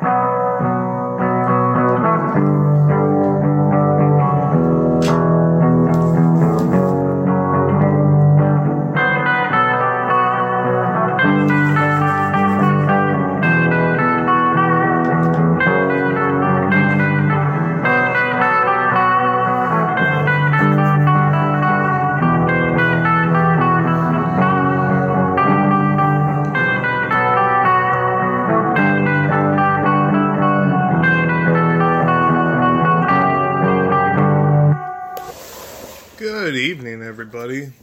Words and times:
Good 0.00 0.47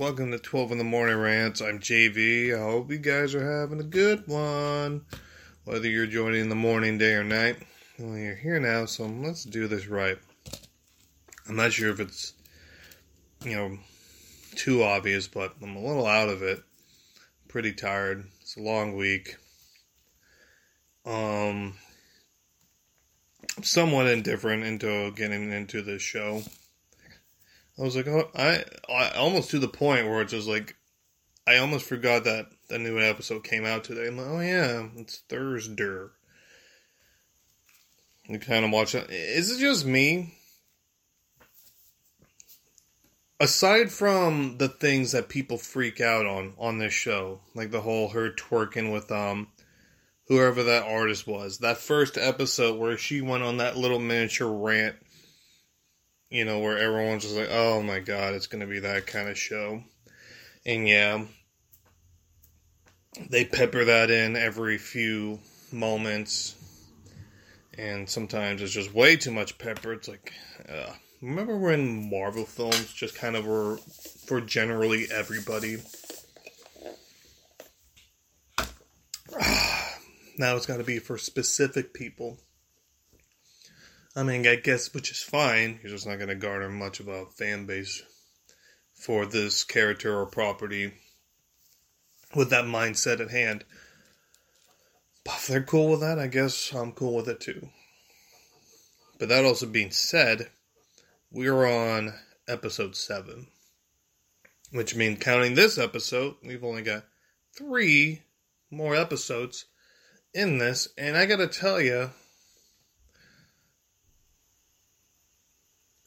Welcome 0.06 0.30
to 0.34 0.38
12 0.38 0.74
in 0.74 0.78
the 0.78 0.84
Morning 0.84 1.18
Rants. 1.18 1.62
I'm 1.62 1.80
JV. 1.80 2.56
I 2.56 2.60
hope 2.60 2.92
you 2.92 3.00
guys 3.00 3.34
are 3.34 3.60
having 3.60 3.80
a 3.80 3.84
good 3.84 4.28
one. 4.28 5.04
Whether 5.64 5.90
you're 5.90 6.06
joining 6.06 6.42
in 6.42 6.50
the 6.50 6.54
morning, 6.54 7.00
day, 7.00 7.14
or 7.14 7.24
night. 7.24 7.56
Well, 7.98 8.16
you're 8.16 8.36
here 8.36 8.60
now, 8.60 8.86
so 8.86 9.08
let's 9.08 9.44
do 9.44 9.68
this 9.68 9.88
right. 9.88 10.20
I'm 11.50 11.56
not 11.56 11.74
sure 11.74 11.90
if 11.90 12.00
it's, 12.00 12.34
you 13.44 13.56
know, 13.56 13.80
too 14.56 14.84
obvious, 14.84 15.28
but 15.28 15.56
I'm 15.60 15.76
a 15.76 15.84
little 15.84 16.06
out 16.06 16.30
of 16.30 16.44
it. 16.44 16.62
Pretty 17.48 17.74
tired. 17.74 18.26
It's 18.42 18.58
a 18.58 18.62
long 18.62 18.96
week. 18.96 19.38
Um, 21.04 21.74
somewhat 23.64 24.06
indifferent 24.06 24.66
into 24.66 25.10
getting 25.14 25.52
into 25.52 25.82
this 25.82 26.04
show. 26.04 26.44
I 27.78 27.82
was 27.82 27.96
like, 27.96 28.08
oh, 28.08 28.30
I, 28.36 28.64
I 28.90 29.10
almost 29.12 29.50
to 29.52 29.60
the 29.60 29.68
point 29.68 30.08
where 30.08 30.22
it's 30.22 30.32
just 30.32 30.48
like, 30.48 30.76
I 31.48 31.58
almost 31.58 31.86
forgot 31.86 32.24
that 32.24 32.48
the 32.70 32.80
new 32.80 33.00
episode 33.00 33.44
came 33.44 33.66
out 33.66 33.84
today. 33.84 34.08
I'm 34.08 34.18
like, 34.18 34.28
oh 34.28 34.40
yeah, 34.40 34.88
it's 34.96 35.20
Thursday. 35.30 36.08
You 38.28 38.40
kind 38.40 38.66
of 38.66 38.72
watch 38.72 38.96
it. 38.96 39.10
Is 39.10 39.52
it 39.52 39.60
just 39.60 39.86
me? 39.86 40.34
Aside 43.40 43.92
from 43.92 44.58
the 44.58 44.70
things 44.70 45.12
that 45.12 45.30
people 45.30 45.58
freak 45.58 46.00
out 46.00 46.26
on 46.26 46.54
on 46.58 46.80
this 46.80 46.94
show, 46.94 47.42
like 47.54 47.70
the 47.70 47.82
whole 47.82 48.10
her 48.10 48.32
twerking 48.32 48.92
with 48.92 49.12
um 49.12 49.50
whoever 50.28 50.64
that 50.64 50.84
artist 50.84 51.28
was, 51.28 51.60
that 51.60 51.78
first 51.78 52.18
episode 52.18 52.80
where 52.80 52.98
she 52.98 53.22
went 53.22 53.44
on 53.44 53.58
that 53.58 53.78
little 53.78 54.00
miniature 54.00 54.52
rant 54.52 54.96
you 56.30 56.46
know, 56.46 56.60
where 56.60 56.78
everyone's 56.78 57.24
just 57.24 57.36
like, 57.36 57.50
oh 57.52 57.82
my 57.82 58.00
god, 58.00 58.34
it's 58.34 58.48
going 58.48 58.62
to 58.62 58.68
be 58.68 58.80
that 58.80 59.08
kind 59.08 59.30
of 59.30 59.38
show. 59.38 59.84
And 60.66 60.88
yeah, 60.88 61.26
they 63.30 63.46
pepper 63.46 63.86
that 63.86 64.12
in 64.12 64.36
every 64.36 64.78
few 64.78 65.40
moments. 65.72 66.56
And 67.78 68.10
sometimes 68.10 68.62
it's 68.62 68.72
just 68.72 68.94
way 68.94 69.18
too 69.18 69.32
much 69.32 69.58
pepper. 69.58 69.94
It's 69.94 70.08
like, 70.08 70.32
uh, 70.70 70.94
remember 71.22 71.58
when 71.58 72.10
Marvel 72.10 72.46
films 72.46 72.94
just 72.94 73.16
kind 73.16 73.36
of 73.36 73.46
were 73.46 73.78
for 74.26 74.42
generally 74.42 75.08
everybody? 75.12 75.78
now 80.38 80.56
it's 80.56 80.66
got 80.66 80.78
to 80.78 80.84
be 80.84 81.00
for 81.00 81.18
specific 81.18 81.94
people. 81.94 82.38
I 84.16 84.24
mean, 84.24 84.48
I 84.48 84.56
guess, 84.56 84.94
which 84.94 85.12
is 85.12 85.22
fine. 85.22 85.80
You're 85.84 85.92
just 85.92 86.08
not 86.08 86.18
going 86.18 86.30
to 86.30 86.36
garner 86.36 86.70
much 86.70 87.02
of 87.02 87.10
a 87.10 87.26
fan 87.26 87.66
base 87.66 88.02
for 88.94 89.26
this 89.26 89.66
character 89.66 90.18
or 90.18 90.26
property 90.26 90.94
with 92.34 92.50
that 92.50 92.64
mindset 92.64 93.20
at 93.20 93.32
hand. 93.32 93.66
But 95.26 95.36
if 95.36 95.48
they're 95.48 95.64
cool 95.64 95.90
with 95.90 96.00
that, 96.00 96.18
I 96.18 96.28
guess 96.28 96.72
I'm 96.74 96.94
cool 96.94 97.16
with 97.16 97.28
it 97.28 97.42
too. 97.42 97.70
But 99.20 99.30
that 99.30 99.44
also 99.44 99.66
being 99.66 99.92
said, 99.92 100.50
we're 101.30 101.66
on 101.66 102.14
episode 102.48 102.96
7. 102.96 103.48
Which 104.72 104.96
means, 104.96 105.20
counting 105.20 105.56
this 105.56 105.78
episode, 105.78 106.36
we've 106.44 106.64
only 106.64 106.82
got 106.82 107.06
three 107.56 108.24
more 108.72 108.96
episodes 108.96 109.66
in 110.34 110.58
this. 110.58 110.88
And 110.98 111.18
I 111.18 111.26
gotta 111.26 111.48
tell 111.48 111.80
you, 111.82 112.12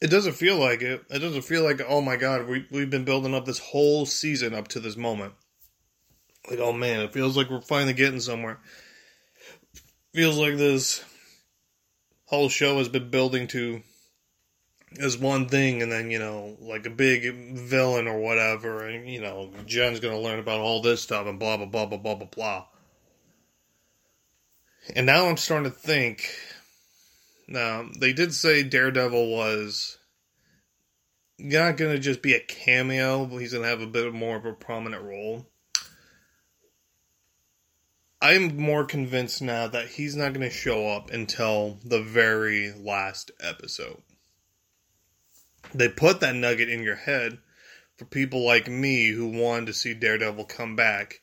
It 0.01 0.09
doesn't 0.09 0.35
feel 0.35 0.57
like 0.57 0.81
it. 0.83 1.05
It 1.11 1.19
doesn't 1.19 1.43
feel 1.43 1.65
like, 1.65 1.81
oh 1.87 2.01
my 2.01 2.17
god, 2.17 2.47
we, 2.47 2.67
we've 2.71 2.91
been 2.91 3.05
building 3.05 3.35
up 3.35 3.45
this 3.45 3.59
whole 3.59 4.07
season 4.07 4.55
up 4.55 4.69
to 4.69 4.81
this 4.81 4.97
moment. 4.97 5.35
Like, 6.49 6.61
oh 6.61 6.73
man, 6.73 7.01
it 7.01 7.13
feels 7.13 7.37
like 7.37 7.51
we're 7.51 7.61
finally 7.61 7.95
getting 7.95 8.21
somewhere. 8.21 8.61
Feels 10.15 10.39
like 10.39 10.57
this 10.57 11.05
whole 12.27 12.49
show 12.49 12.79
has 12.79 12.89
been 12.89 13.11
building 13.11 13.49
to 13.49 13.83
as 15.01 15.19
one 15.19 15.49
thing, 15.49 15.83
and 15.83 15.93
then, 15.93 16.11
you 16.11 16.19
know, 16.19 16.57
like 16.61 16.87
a 16.87 16.91
big 16.91 17.55
villain 17.55 18.09
or 18.09 18.19
whatever, 18.21 18.87
and, 18.87 19.09
you 19.09 19.21
know, 19.21 19.53
Jen's 19.67 20.01
gonna 20.01 20.19
learn 20.19 20.39
about 20.39 20.61
all 20.61 20.81
this 20.81 21.03
stuff, 21.03 21.27
and 21.27 21.39
blah, 21.39 21.57
blah, 21.59 21.67
blah, 21.67 21.87
blah, 21.87 21.99
blah, 21.99 22.15
blah, 22.15 22.27
blah. 22.27 22.67
And 24.97 25.05
now 25.05 25.27
I'm 25.27 25.37
starting 25.37 25.71
to 25.71 25.77
think 25.77 26.31
now, 27.49 27.89
they 27.99 28.13
did 28.13 28.35
say 28.35 28.63
Daredevil 28.63 29.31
was 29.31 29.97
not 31.39 31.79
going 31.79 31.93
to 31.93 31.99
just 31.99 32.21
be 32.21 32.35
a 32.35 32.41
cameo, 32.41 33.25
but 33.25 33.39
he's 33.39 33.53
going 33.53 33.63
to 33.63 33.71
have 33.71 33.81
a 33.81 33.87
bit 33.87 34.13
more 34.13 34.37
of 34.37 34.45
a 34.45 34.53
prominent 34.53 35.03
role. 35.03 35.47
I'm 38.21 38.57
more 38.57 38.85
convinced 38.85 39.41
now 39.41 39.67
that 39.69 39.89
he's 39.89 40.15
not 40.15 40.35
going 40.35 40.49
to 40.49 40.55
show 40.55 40.89
up 40.89 41.11
until 41.11 41.79
the 41.85 42.03
very 42.03 42.73
last 42.73 43.31
episode. 43.41 44.03
They 45.73 45.89
put 45.89 46.21
that 46.21 46.35
nugget 46.35 46.69
in 46.69 46.83
your 46.83 46.97
head 46.97 47.39
for 47.97 48.05
people 48.05 48.45
like 48.45 48.69
me 48.69 49.11
who 49.11 49.29
wanted 49.29 49.67
to 49.67 49.73
see 49.73 49.95
Daredevil 49.95 50.45
come 50.47 50.77
back, 50.77 51.21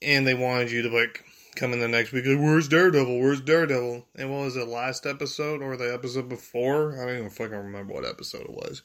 and 0.00 0.26
they 0.26 0.34
wanted 0.34 0.70
you 0.70 0.82
to 0.82 0.90
like 0.90 1.24
coming 1.54 1.80
the 1.80 1.88
next 1.88 2.12
week. 2.12 2.26
Like, 2.26 2.38
Where's 2.38 2.68
Daredevil? 2.68 3.18
Where's 3.18 3.40
Daredevil? 3.40 4.06
And 4.16 4.30
what 4.30 4.44
was 4.44 4.56
it, 4.56 4.68
last 4.68 5.06
episode 5.06 5.62
or 5.62 5.76
the 5.76 5.92
episode 5.92 6.28
before? 6.28 7.00
I 7.00 7.06
don't 7.06 7.18
even 7.18 7.30
fucking 7.30 7.56
remember 7.56 7.94
what 7.94 8.04
episode 8.04 8.42
it 8.42 8.50
was. 8.50 8.82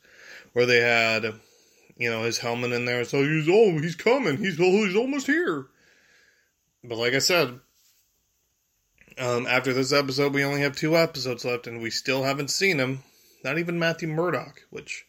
Where 0.53 0.65
they 0.65 0.79
had, 0.79 1.33
you 1.97 2.09
know, 2.09 2.23
his 2.23 2.39
helmet 2.39 2.71
in 2.71 2.85
there. 2.85 3.03
So 3.05 3.23
he's 3.23 3.47
oh, 3.49 3.79
he's 3.79 3.95
coming. 3.95 4.37
He's 4.37 4.59
oh, 4.59 4.85
he's 4.85 4.95
almost 4.95 5.27
here. 5.27 5.67
But 6.83 6.97
like 6.97 7.13
I 7.13 7.19
said, 7.19 7.59
um, 9.17 9.45
after 9.47 9.73
this 9.73 9.91
episode, 9.91 10.33
we 10.33 10.43
only 10.43 10.61
have 10.61 10.75
two 10.75 10.95
episodes 10.95 11.43
left, 11.43 11.67
and 11.67 11.81
we 11.81 11.89
still 11.89 12.23
haven't 12.23 12.49
seen 12.49 12.79
him. 12.79 13.03
Not 13.43 13.57
even 13.57 13.79
Matthew 13.79 14.07
Murdock, 14.07 14.61
which 14.69 15.05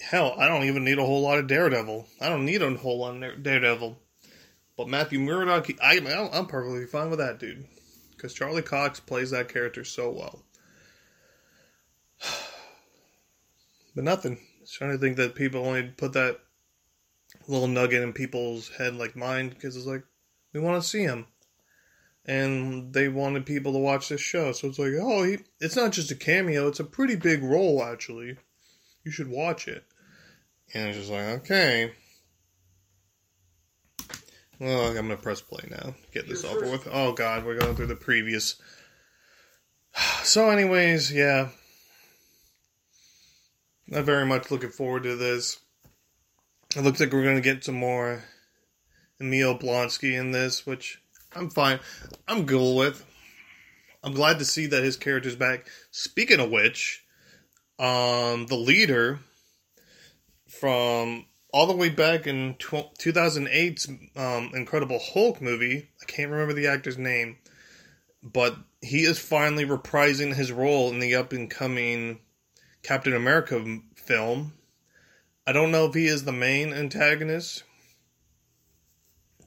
hell, 0.00 0.34
I 0.36 0.48
don't 0.48 0.64
even 0.64 0.84
need 0.84 0.98
a 0.98 1.04
whole 1.04 1.22
lot 1.22 1.38
of 1.38 1.46
Daredevil. 1.46 2.06
I 2.20 2.28
don't 2.28 2.44
need 2.44 2.62
a 2.62 2.74
whole 2.74 2.98
lot 2.98 3.22
of 3.22 3.42
Daredevil. 3.42 3.98
But 4.76 4.88
Matthew 4.88 5.20
Murdock, 5.20 5.68
I, 5.82 5.98
I'm 6.32 6.46
perfectly 6.46 6.86
fine 6.86 7.10
with 7.10 7.18
that, 7.18 7.38
dude. 7.38 7.66
Because 8.10 8.34
Charlie 8.34 8.62
Cox 8.62 9.00
plays 9.00 9.30
that 9.30 9.48
character 9.48 9.84
so 9.84 10.10
well. 10.10 10.42
But 13.94 14.04
nothing. 14.04 14.38
Just 14.60 14.76
trying 14.76 14.92
to 14.92 14.96
think 14.96 15.18
that 15.18 15.34
people 15.34 15.66
only 15.66 15.82
put 15.82 16.14
that 16.14 16.38
little 17.46 17.68
nugget 17.68 18.02
in 18.02 18.14
people's 18.14 18.70
head 18.70 18.96
like 18.96 19.14
mine 19.14 19.50
because 19.50 19.76
it's 19.76 19.84
like, 19.84 20.02
we 20.54 20.60
want 20.60 20.82
to 20.82 20.88
see 20.88 21.02
him. 21.02 21.26
And 22.24 22.94
they 22.94 23.08
wanted 23.08 23.44
people 23.44 23.72
to 23.72 23.78
watch 23.78 24.08
this 24.08 24.22
show. 24.22 24.52
So 24.52 24.68
it's 24.68 24.78
like, 24.78 24.92
oh, 24.98 25.24
he, 25.24 25.40
it's 25.60 25.76
not 25.76 25.92
just 25.92 26.10
a 26.10 26.14
cameo, 26.14 26.68
it's 26.68 26.80
a 26.80 26.84
pretty 26.84 27.16
big 27.16 27.42
role, 27.42 27.82
actually. 27.84 28.38
You 29.04 29.10
should 29.10 29.28
watch 29.28 29.68
it. 29.68 29.84
And 30.72 30.88
it's 30.88 30.98
just 30.98 31.10
like, 31.10 31.26
okay. 31.40 31.92
Oh, 34.64 34.88
I'm 34.88 34.94
gonna 34.94 35.16
press 35.16 35.40
play 35.40 35.68
now. 35.68 35.96
Get 36.12 36.28
this 36.28 36.44
over 36.44 36.70
with. 36.70 36.86
Oh 36.90 37.12
god, 37.12 37.44
we're 37.44 37.58
going 37.58 37.74
through 37.74 37.88
the 37.88 37.96
previous. 37.96 38.56
So, 40.22 40.48
anyways, 40.48 41.12
yeah. 41.12 41.48
I'm 43.92 44.04
very 44.04 44.24
much 44.24 44.50
looking 44.52 44.70
forward 44.70 45.02
to 45.02 45.16
this. 45.16 45.58
It 46.76 46.82
looks 46.82 47.00
like 47.00 47.12
we're 47.12 47.24
gonna 47.24 47.40
get 47.40 47.64
some 47.64 47.74
more 47.74 48.22
Emil 49.20 49.58
Blonsky 49.58 50.18
in 50.18 50.30
this, 50.30 50.64
which 50.64 51.02
I'm 51.34 51.50
fine. 51.50 51.80
I'm 52.28 52.46
cool 52.46 52.76
with. 52.76 53.04
I'm 54.04 54.14
glad 54.14 54.38
to 54.38 54.44
see 54.44 54.66
that 54.66 54.84
his 54.84 54.96
character's 54.96 55.36
back. 55.36 55.66
Speaking 55.90 56.40
of 56.40 56.50
which, 56.50 57.04
um, 57.80 58.46
the 58.46 58.56
leader 58.56 59.18
from 60.48 61.26
all 61.52 61.66
the 61.66 61.76
way 61.76 61.90
back 61.90 62.26
in 62.26 62.54
2008's 62.54 63.88
um, 64.16 64.50
Incredible 64.54 64.98
Hulk 64.98 65.42
movie. 65.42 65.90
I 66.00 66.04
can't 66.06 66.30
remember 66.30 66.54
the 66.54 66.66
actor's 66.66 66.96
name, 66.96 67.36
but 68.22 68.56
he 68.80 69.04
is 69.04 69.18
finally 69.18 69.66
reprising 69.66 70.34
his 70.34 70.50
role 70.50 70.90
in 70.90 70.98
the 70.98 71.14
up 71.14 71.32
and 71.32 71.50
coming 71.50 72.20
Captain 72.82 73.14
America 73.14 73.62
film. 73.94 74.54
I 75.46 75.52
don't 75.52 75.70
know 75.70 75.86
if 75.86 75.94
he 75.94 76.06
is 76.06 76.24
the 76.24 76.32
main 76.32 76.72
antagonist, 76.72 77.64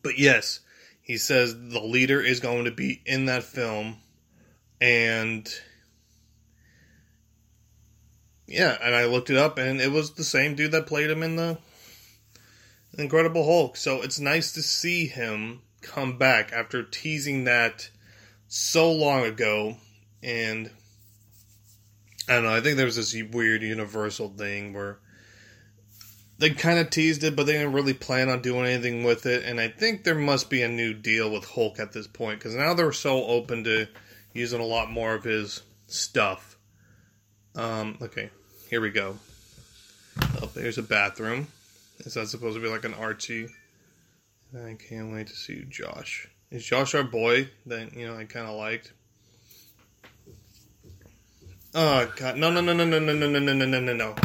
but 0.04 0.19
yes, 0.19 0.60
he 1.01 1.18
says 1.18 1.56
the 1.56 1.81
leader 1.81 2.22
is 2.22 2.40
going 2.40 2.66
to 2.66 2.72
be 2.72 3.01
in 3.06 3.25
that 3.25 3.44
film, 3.44 3.98
and 4.80 5.50
yeah, 8.48 8.78
and 8.81 8.94
I 8.94 9.06
looked 9.06 9.30
it 9.30 9.38
up, 9.38 9.58
and 9.58 9.81
it 9.81 9.92
was 9.92 10.13
the 10.13 10.24
same 10.24 10.56
dude 10.56 10.72
that 10.74 10.86
played 10.86 11.10
him 11.10 11.24
in 11.24 11.36
the 11.36 11.58
Incredible 12.98 13.46
Hulk. 13.46 13.78
So 13.78 14.02
it's 14.02 14.20
nice 14.20 14.52
to 14.54 14.62
see 14.62 15.08
him 15.08 15.62
come 15.82 16.18
back 16.18 16.52
after 16.52 16.84
teasing 16.84 17.44
that 17.46 17.90
so 18.48 18.92
long 18.92 19.26
ago. 19.26 19.78
And 20.24 20.72
I 22.28 22.36
don't 22.36 22.44
know, 22.44 22.56
I 22.56 22.62
think 22.62 22.78
there 22.78 22.86
was 22.86 22.96
this 22.96 23.16
weird 23.32 23.62
universal 23.62 24.30
thing 24.30 24.74
where 24.74 25.00
they 26.38 26.50
kind 26.50 26.80
of 26.80 26.90
teased 26.90 27.24
it, 27.24 27.36
but 27.36 27.46
they 27.46 27.54
didn't 27.54 27.74
really 27.74 27.94
plan 27.94 28.30
on 28.30 28.42
doing 28.42 28.66
anything 28.66 29.04
with 29.04 29.26
it. 29.26 29.46
And 29.46 29.60
I 29.60 29.68
think 29.68 30.04
there 30.04 30.16
must 30.16 30.50
be 30.50 30.62
a 30.64 30.68
new 30.68 30.94
deal 30.94 31.32
with 31.32 31.46
Hulk 31.46 31.80
at 31.80 31.94
this 31.94 32.08
point 32.08 32.40
because 32.40 32.56
now 32.56 32.74
they're 32.74 32.92
so 32.92 33.26
open 33.26 33.64
to 33.66 33.88
using 34.34 34.60
a 34.60 34.66
lot 34.66 34.90
more 34.90 35.14
of 35.14 35.24
his 35.24 35.62
stuff. 35.88 36.58
Um, 37.56 37.98
okay, 38.02 38.32
here 38.70 38.82
we 38.82 38.90
go. 38.90 39.18
Oh, 40.42 40.50
there's 40.54 40.78
a 40.78 40.84
bathroom. 40.84 41.48
Is 42.00 42.16
that 42.16 42.28
supposed 42.28 42.56
to 42.56 42.62
be 42.62 42.68
like 42.68 42.86
an 42.86 42.94
artsy? 42.94 43.50
I 44.56 44.76
can't 44.76 45.12
wait 45.12 45.28
to 45.28 45.36
see 45.36 45.66
Josh. 45.70 46.28
Is 46.52 46.66
Josh 46.66 46.94
our 46.96 47.04
boy 47.04 47.50
that 47.66 47.96
you 47.96 48.08
know 48.08 48.18
I 48.18 48.26
kind 48.26 48.48
of 48.48 48.56
liked? 48.56 48.94
Oh 51.74 52.12
god, 52.16 52.38
no 52.38 52.52
no 52.52 52.62
no 52.62 52.74
no 52.74 52.86
no 52.86 53.00
no 53.00 53.14
no 53.14 53.28
no 53.28 53.40
no 53.40 53.66
no 53.66 53.80
no 53.80 53.94
no! 53.94 54.16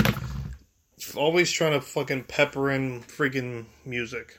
Always 1.16 1.50
trying 1.50 1.72
to 1.72 1.80
fucking 1.80 2.24
pepper 2.24 2.70
in 2.70 3.00
freaking 3.00 3.66
music. 3.84 4.38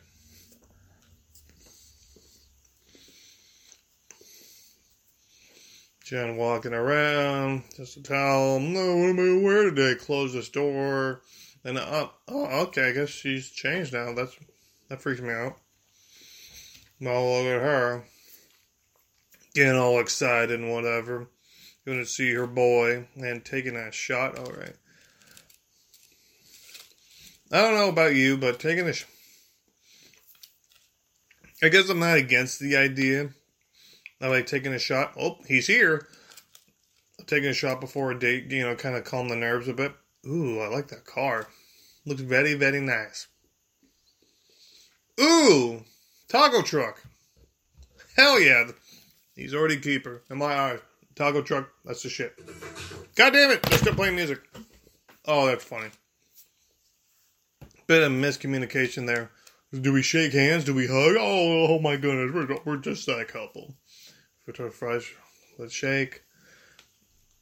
Jen 6.06 6.36
walking 6.36 6.74
around 6.74 7.64
just 7.78 7.94
to 7.94 8.04
tell 8.04 8.58
him, 8.58 8.74
no, 8.74 8.98
what 8.98 9.10
am 9.10 9.20
I 9.20 9.44
wear 9.44 9.64
today? 9.64 9.96
Close 9.96 10.34
this 10.34 10.50
door. 10.50 11.22
And 11.64 11.78
uh, 11.78 12.10
oh, 12.28 12.46
okay, 12.64 12.90
I 12.90 12.92
guess 12.92 13.10
she's 13.10 13.50
changed 13.50 13.94
now. 13.94 14.14
That's 14.14 14.36
that 14.90 15.02
freaks 15.02 15.22
me 15.22 15.32
out. 15.32 15.58
Now 17.00 17.20
look 17.20 17.46
at 17.46 17.62
her, 17.62 18.04
getting 19.54 19.76
all 19.76 20.00
excited 20.00 20.60
and 20.60 20.72
whatever, 20.72 21.28
going 21.86 22.00
to 22.00 22.06
see 22.06 22.34
her 22.34 22.48
boy 22.48 23.08
and 23.16 23.44
taking 23.44 23.76
that 23.76 23.94
shot. 23.94 24.38
All 24.38 24.52
right. 24.52 24.76
I 27.52 27.62
don't 27.62 27.76
know 27.76 27.90
about 27.90 28.16
you, 28.16 28.38
but 28.38 28.60
taking 28.60 28.88
a. 28.88 28.94
Sh- 28.94 29.06
I 31.64 31.70
guess 31.70 31.90
I'm 31.90 32.00
not 32.00 32.18
against 32.18 32.60
the 32.60 32.76
idea. 32.76 33.30
I 34.20 34.28
like 34.28 34.48
taking 34.48 34.74
a 34.74 34.80
shot. 34.80 35.14
Oh, 35.20 35.38
he's 35.48 35.68
here. 35.68 36.08
Taking 37.28 37.50
a 37.50 37.54
shot 37.54 37.82
before 37.82 38.12
a 38.12 38.20
date, 38.20 38.52
you 38.52 38.64
know, 38.64 38.76
kind 38.76 38.96
of 38.96 39.04
calm 39.04 39.28
the 39.28 39.36
nerves 39.36 39.68
a 39.68 39.74
bit. 39.74 39.94
Ooh, 40.28 40.60
I 40.60 40.68
like 40.68 40.88
that 40.90 41.06
car. 41.06 41.48
Looks 42.06 42.22
very, 42.22 42.54
very 42.54 42.80
nice. 42.80 43.28
Ooh, 45.20 45.84
taco 46.28 46.62
truck. 46.62 47.04
Hell 48.16 48.40
yeah. 48.40 48.72
He's 49.36 49.54
already 49.54 49.78
keeper. 49.78 50.24
In 50.30 50.38
my 50.38 50.54
eyes. 50.54 50.80
Taco 51.16 51.42
truck, 51.42 51.70
that's 51.84 52.04
the 52.04 52.10
shit. 52.10 52.34
God 53.16 53.34
damn 53.34 53.52
it, 53.52 53.62
they're 53.64 53.78
still 53.78 53.94
playing 53.94 54.16
music. 54.16 54.42
Oh, 55.26 55.48
that's 55.48 55.64
funny. 55.64 55.90
Bit 57.86 58.04
of 58.04 58.12
miscommunication 58.12 59.06
there. 59.06 59.30
Do 59.74 59.94
we 59.94 60.02
shake 60.02 60.34
hands? 60.34 60.64
Do 60.64 60.74
we 60.74 60.88
hug? 60.88 61.16
Oh, 61.20 61.68
oh 61.76 61.80
my 61.80 61.98
goodness, 61.98 62.34
we're, 62.34 62.58
we're 62.66 62.78
just 62.78 63.06
that 63.08 63.28
couple. 63.28 63.76
Fries, 64.72 65.06
let's 65.58 65.74
shake. 65.74 66.24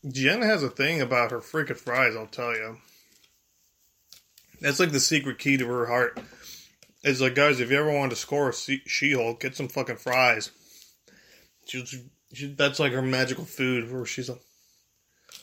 Jen 0.08 0.42
has 0.42 0.64
a 0.64 0.70
thing 0.70 1.02
about 1.02 1.32
her 1.32 1.40
freaking 1.40 1.78
fries, 1.78 2.16
I'll 2.16 2.28
tell 2.28 2.54
you. 2.54 2.78
That's 4.62 4.80
like 4.80 4.92
the 4.92 5.00
secret 5.00 5.40
key 5.40 5.58
to 5.58 5.68
her 5.68 5.86
heart. 5.86 6.20
It's 7.04 7.22
like, 7.22 7.36
guys, 7.36 7.60
if 7.60 7.72
you 7.72 7.78
ever 7.78 7.92
want 7.92 8.12
to 8.12 8.16
score 8.16 8.50
a 8.50 8.54
She 8.54 9.14
Hulk, 9.14 9.40
get 9.40 9.56
some 9.56 9.68
fucking 9.68 9.98
fries. 9.98 10.52
She, 11.66 11.86
she, 12.34 12.48
that's 12.54 12.80
like 12.80 12.92
her 12.92 13.02
magical 13.02 13.46
food 13.46 13.92
where 13.92 14.06
she's 14.06 14.30
like, 14.30 14.42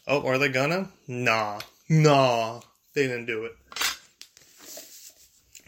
oh, 0.07 0.27
are 0.27 0.39
they 0.39 0.49
gonna? 0.49 0.91
Nah. 1.07 1.61
Nah. 1.89 2.61
They 2.95 3.07
didn't 3.07 3.27
do 3.27 3.45
it. 3.45 3.53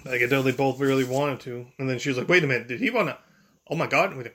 Like, 0.04 0.22
I 0.22 0.26
know 0.26 0.42
they 0.42 0.52
both 0.52 0.80
really 0.80 1.04
wanted 1.04 1.40
to. 1.40 1.66
And 1.78 1.88
then 1.88 1.98
she 1.98 2.08
was 2.08 2.18
like, 2.18 2.28
wait 2.28 2.44
a 2.44 2.46
minute, 2.46 2.68
did 2.68 2.80
he 2.80 2.90
want 2.90 3.08
to? 3.08 3.18
Oh 3.68 3.76
my 3.76 3.86
god. 3.86 4.30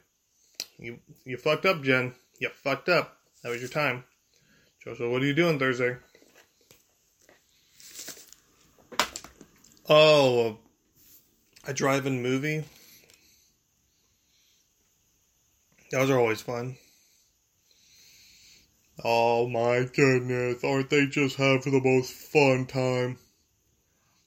You, 0.77 0.99
you 1.25 1.37
fucked 1.37 1.65
up, 1.65 1.81
Jen. 1.83 2.13
You 2.39 2.49
fucked 2.49 2.89
up. 2.89 3.17
That 3.43 3.49
was 3.49 3.61
your 3.61 3.69
time. 3.69 4.03
Joseph, 4.83 5.09
what 5.09 5.21
are 5.21 5.25
you 5.25 5.33
doing 5.33 5.57
Thursday? 5.57 5.95
Oh, 9.87 10.49
uh, 10.49 10.53
a 11.65 11.73
drive-in 11.73 12.21
movie. 12.21 12.65
Those 15.89 16.09
are 16.09 16.19
always 16.19 16.41
fun. 16.41 16.75
Oh 19.05 19.47
my 19.47 19.87
goodness, 19.95 20.61
aren't 20.65 20.89
they 20.89 21.05
just 21.05 21.37
having 21.37 21.71
the 21.71 21.81
most 21.81 22.11
fun 22.11 22.65
time? 22.65 23.19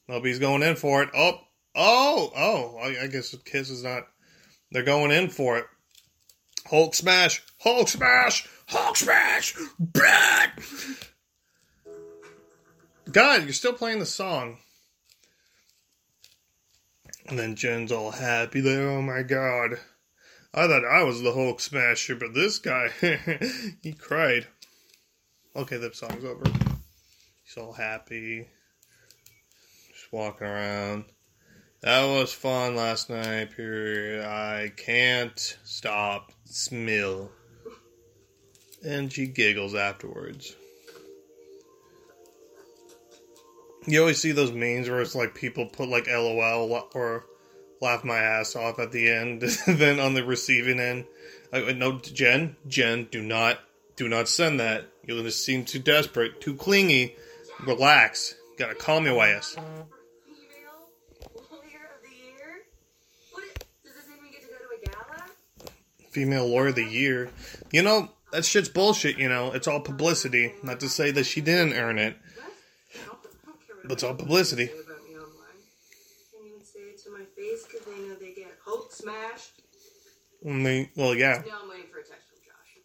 Nobody's 0.08 0.38
going 0.38 0.62
in 0.62 0.76
for 0.76 1.02
it. 1.02 1.10
Oh, 1.14 1.38
oh, 1.74 2.32
oh, 2.34 2.78
I, 2.78 3.02
I 3.02 3.06
guess 3.08 3.34
Kiss 3.44 3.68
is 3.68 3.84
not. 3.84 4.04
They're 4.72 4.84
going 4.84 5.10
in 5.10 5.28
for 5.28 5.58
it. 5.58 5.66
Hulk 6.68 6.94
smash! 6.94 7.42
Hulk 7.60 7.88
smash! 7.88 8.48
Hulk 8.68 8.96
smash! 8.96 9.54
Bad! 9.78 10.50
God, 13.10 13.44
you're 13.44 13.52
still 13.52 13.72
playing 13.72 14.00
the 14.00 14.06
song. 14.06 14.58
And 17.28 17.38
then 17.38 17.54
Jen's 17.54 17.92
all 17.92 18.10
happy 18.10 18.60
there. 18.60 18.88
Oh 18.88 19.02
my 19.02 19.22
god. 19.22 19.78
I 20.52 20.66
thought 20.66 20.84
I 20.84 21.02
was 21.04 21.22
the 21.22 21.32
Hulk 21.32 21.60
smasher, 21.60 22.16
but 22.16 22.34
this 22.34 22.58
guy, 22.58 22.88
he 23.82 23.92
cried. 23.92 24.46
Okay, 25.54 25.76
the 25.76 25.92
song's 25.92 26.24
over. 26.24 26.44
He's 27.44 27.56
all 27.56 27.72
happy. 27.72 28.48
Just 29.92 30.12
walking 30.12 30.46
around. 30.46 31.04
That 31.82 32.06
was 32.06 32.32
fun 32.32 32.74
last 32.74 33.08
night, 33.08 33.52
period. 33.56 34.24
I 34.24 34.72
can't 34.76 35.38
stop 35.62 36.32
smell. 36.46 37.30
And 38.84 39.12
she 39.12 39.26
giggles 39.26 39.74
afterwards. 39.74 40.54
You 43.86 44.00
always 44.00 44.20
see 44.20 44.32
those 44.32 44.52
memes 44.52 44.88
where 44.88 45.00
it's 45.00 45.14
like 45.14 45.34
people 45.34 45.66
put 45.66 45.88
like 45.88 46.08
LOL 46.08 46.88
or 46.94 47.24
laugh 47.80 48.04
my 48.04 48.18
ass 48.18 48.56
off 48.56 48.78
at 48.78 48.92
the 48.92 49.10
end, 49.10 49.42
then 49.66 50.00
on 50.00 50.14
the 50.14 50.24
receiving 50.24 50.80
end, 50.80 51.04
I, 51.52 51.72
no, 51.72 51.98
Jen, 51.98 52.56
Jen, 52.66 53.08
do 53.10 53.22
not, 53.22 53.60
do 53.96 54.08
not 54.08 54.28
send 54.28 54.60
that. 54.60 54.86
You'll 55.04 55.22
just 55.22 55.44
seem 55.44 55.64
too 55.64 55.78
desperate, 55.78 56.40
too 56.40 56.54
clingy. 56.54 57.16
Relax. 57.64 58.34
gotta 58.58 58.74
calm 58.74 59.06
your 59.06 59.24
ass. 59.24 59.56
Female 66.16 66.48
lawyer 66.48 66.72
of 66.72 66.80
the 66.80 66.88
year. 66.88 67.28
You 67.76 67.84
know, 67.84 68.08
that 68.32 68.48
shit's 68.48 68.72
bullshit, 68.72 69.20
you 69.20 69.28
know. 69.28 69.52
It's 69.52 69.68
all 69.68 69.84
publicity. 69.84 70.56
Not 70.64 70.80
to 70.80 70.88
say 70.88 71.12
that 71.12 71.28
she 71.28 71.44
didn't 71.44 71.76
earn 71.76 72.00
it. 72.00 72.16
But 73.84 74.00
it's 74.00 74.02
all 74.02 74.16
publicity. 74.16 74.72
smashed? 78.88 79.60
I 80.40 80.56
mean, 80.56 80.88
well, 80.96 81.12
yeah. 81.12 81.44
No, 81.44 81.60
I'm 81.60 81.68
waiting 81.68 81.92
for 81.92 82.00
a 82.00 82.06
text 82.08 82.32
from 82.32 82.40
Josh. 82.40 82.80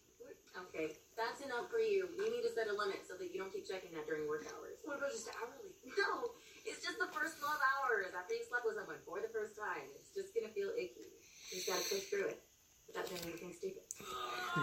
Okay, 0.68 0.92
that's 1.16 1.40
enough 1.40 1.72
for 1.72 1.80
you. 1.80 2.12
You 2.12 2.28
need 2.28 2.44
to 2.44 2.52
set 2.52 2.68
a 2.68 2.76
limit 2.76 3.00
so 3.08 3.16
that 3.16 3.32
you 3.32 3.40
don't 3.40 3.48
keep 3.48 3.64
checking 3.64 3.96
that 3.96 4.04
during 4.04 4.28
work 4.28 4.44
hours. 4.52 4.76
What 4.84 5.00
about 5.00 5.08
just 5.08 5.32
hourly? 5.40 5.72
No, 5.96 6.36
it's 6.68 6.84
just 6.84 7.00
the 7.00 7.08
first 7.16 7.40
12 7.40 7.48
hours 7.48 8.12
after 8.12 8.36
you 8.36 8.44
slept 8.44 8.68
with 8.68 8.76
someone 8.76 9.00
for 9.08 9.24
the 9.24 9.32
first 9.32 9.56
time. 9.56 9.88
It's 9.96 10.12
just 10.12 10.36
gonna 10.36 10.52
feel 10.52 10.68
icky. 10.76 11.16
You 11.48 11.64
just 11.64 11.72
gotta 11.72 11.80
push 11.88 12.12
through 12.12 12.28
it 12.36 12.44
without 12.92 13.08
doing 13.08 13.22
anything 13.24 13.52
stupid. 13.56 13.82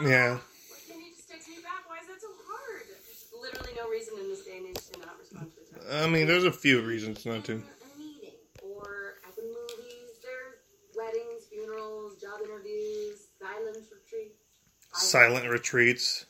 Yeah. 0.03 0.37
Why 0.37 0.77
can't 0.87 1.01
you 1.01 1.11
just 1.15 1.29
text 1.29 1.49
me 1.49 1.55
back? 1.63 1.89
Why 1.89 1.97
is 2.01 2.07
that 2.07 2.21
so 2.21 2.29
hard? 2.45 2.85
There's 2.85 3.25
literally 3.41 3.73
no 3.75 3.89
reason 3.89 4.13
in 4.19 4.29
this 4.29 4.45
day 4.45 4.57
and 4.57 4.67
age 4.67 4.85
to 4.93 4.99
not 4.99 5.17
respond 5.19 5.51
to 5.51 5.57
a 5.61 5.79
text. 5.79 5.93
I 5.93 6.07
mean, 6.07 6.27
there's 6.27 6.45
a 6.45 6.51
few 6.51 6.81
reasons 6.81 7.25
not 7.25 7.43
to. 7.45 7.53
A 7.53 7.55
meeting, 7.97 8.37
or 8.61 9.15
at 9.27 9.35
the 9.35 9.41
movies, 9.41 10.21
there's 10.21 10.61
weddings, 10.95 11.45
funerals, 11.49 12.21
job 12.21 12.39
interviews, 12.45 13.27
silence 13.41 13.89
retreats. 13.91 14.43
Silent 14.93 15.49
retreats. 15.49 16.25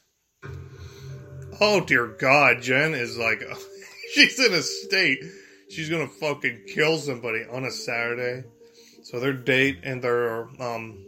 Oh 1.61 1.81
dear 1.81 2.07
God, 2.07 2.61
Jen 2.61 2.93
is 2.93 3.17
like, 3.17 3.43
she's 4.13 4.39
in 4.39 4.53
a 4.53 4.61
state. 4.61 5.23
She's 5.69 5.89
gonna 5.89 6.07
fucking 6.07 6.61
kill 6.67 6.97
somebody 6.97 7.43
on 7.51 7.65
a 7.65 7.71
Saturday. 7.71 8.47
So 9.03 9.19
their 9.19 9.33
date 9.33 9.79
and 9.83 10.01
they're 10.01 10.43
um, 10.61 11.03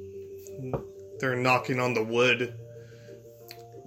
they're 1.19 1.35
knocking 1.35 1.79
on 1.79 1.93
the 1.93 2.03
wood. 2.03 2.53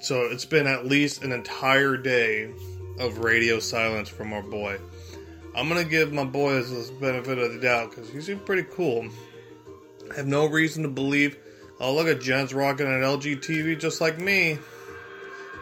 So 0.01 0.23
it's 0.23 0.45
been 0.45 0.67
at 0.67 0.87
least 0.87 1.23
an 1.23 1.33
entire 1.33 1.97
day 1.97 2.53
of 2.99 3.19
radio 3.19 3.59
silence 3.59 4.09
from 4.09 4.33
our 4.33 4.43
boy. 4.43 4.79
I'm 5.57 5.69
gonna 5.69 5.85
give 5.85 6.13
my 6.13 6.25
boy 6.25 6.63
this 6.63 6.91
benefit 6.91 7.39
of 7.39 7.53
the 7.53 7.61
doubt 7.61 7.91
because 7.91 8.11
he 8.11 8.21
seemed 8.21 8.45
pretty 8.45 8.67
cool. 8.73 9.09
I 10.11 10.17
have 10.17 10.27
no 10.27 10.47
reason 10.47 10.83
to 10.83 10.89
believe. 10.89 11.39
Oh, 11.81 11.95
look 11.95 12.07
at 12.07 12.21
Jen's 12.21 12.53
rocking 12.53 12.87
an 12.87 13.03
LG 13.03 13.37
TV 13.37 13.79
just 13.79 14.01
like 14.01 14.19
me. 14.19 14.59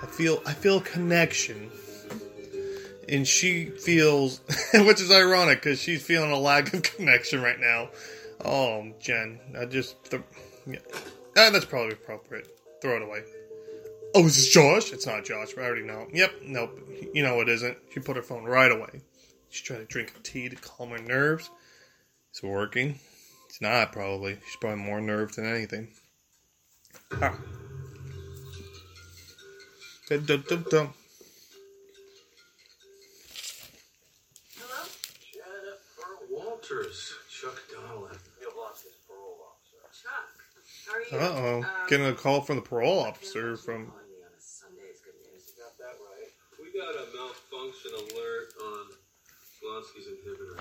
I 0.03 0.07
feel 0.07 0.43
I 0.45 0.53
feel 0.55 0.81
connection, 0.81 1.71
and 3.09 3.27
she 3.29 3.67
feels, 3.67 4.41
which 4.75 5.01
is 5.01 5.11
ironic 5.11 5.63
because 5.63 5.79
she's 5.79 6.03
feeling 6.03 6.33
a 6.33 6.39
lack 6.39 6.73
of 6.75 6.83
connection 6.83 7.41
right 7.41 7.61
now. 7.61 7.91
Oh, 8.45 8.93
Jen, 8.99 9.39
I 9.59 9.67
just 9.67 9.97
yeah. 10.67 10.79
Ah, 11.37 11.51
that's 11.51 11.65
probably 11.65 11.93
appropriate. 11.93 12.49
Throw 12.81 12.97
it 12.97 13.03
away. 13.03 13.23
Oh, 14.15 14.27
is 14.27 14.37
this 14.37 14.49
Josh? 14.49 14.93
It's 14.93 15.07
not 15.07 15.25
Josh. 15.25 15.53
But 15.55 15.65
I 15.65 15.67
already 15.67 15.85
know. 15.87 16.07
Yep, 16.13 16.33
nope. 16.45 16.79
You 17.15 17.23
know 17.23 17.41
it 17.41 17.49
isn't. 17.49 17.79
She 17.93 18.01
put 18.01 18.17
her 18.17 18.23
phone 18.23 18.45
right 18.45 18.71
away. 18.71 19.01
She's 19.49 19.63
trying 19.63 19.81
to 19.81 19.87
drink 19.87 20.13
tea 20.23 20.49
to 20.49 20.57
calm 20.57 20.91
her 20.91 20.99
nerves. 20.99 21.51
It's 22.31 22.43
working. 22.43 22.99
It's 23.47 23.61
not 23.61 23.93
probably. 23.93 24.39
She's 24.47 24.57
probably 24.57 24.83
more 24.83 25.01
nerved 25.01 25.37
than 25.37 25.47
anything. 25.47 25.89
Ah. 27.21 27.39
Dum, 30.09 30.25
dum. 30.27 30.95
Hello? 34.59 34.85
Jennifer 35.33 36.13
Walters, 36.31 37.15
Chuck. 37.31 37.61
You've 37.71 38.57
lost 38.57 38.83
his 38.85 38.93
parole 39.07 39.39
officer. 39.49 39.81
Chuck. 40.03 40.29
How 40.93 40.99
are 40.99 41.21
you? 41.21 41.27
Uh 41.27 41.41
oh. 41.41 41.59
Um, 41.59 41.67
Getting 41.89 42.07
a 42.07 42.13
call 42.13 42.41
from 42.43 42.57
the 42.57 42.63
parole 42.63 42.99
officer 43.01 43.57
from. 43.57 43.87
calling 43.87 44.09
me 44.13 44.21
on 44.25 44.33
a 44.37 44.41
Sunday 44.41 44.93
is 44.93 45.01
good 45.01 45.17
news. 45.25 45.53
You 45.57 45.65
got 45.65 45.77
that 45.81 45.97
right. 45.97 46.29
We 46.61 46.69
got 46.77 46.93
a 46.93 47.07
malfunction 47.17 47.93
alert 47.97 48.49
on 48.61 48.85
Blonsky's 49.63 50.07
inhibitor. 50.13 50.61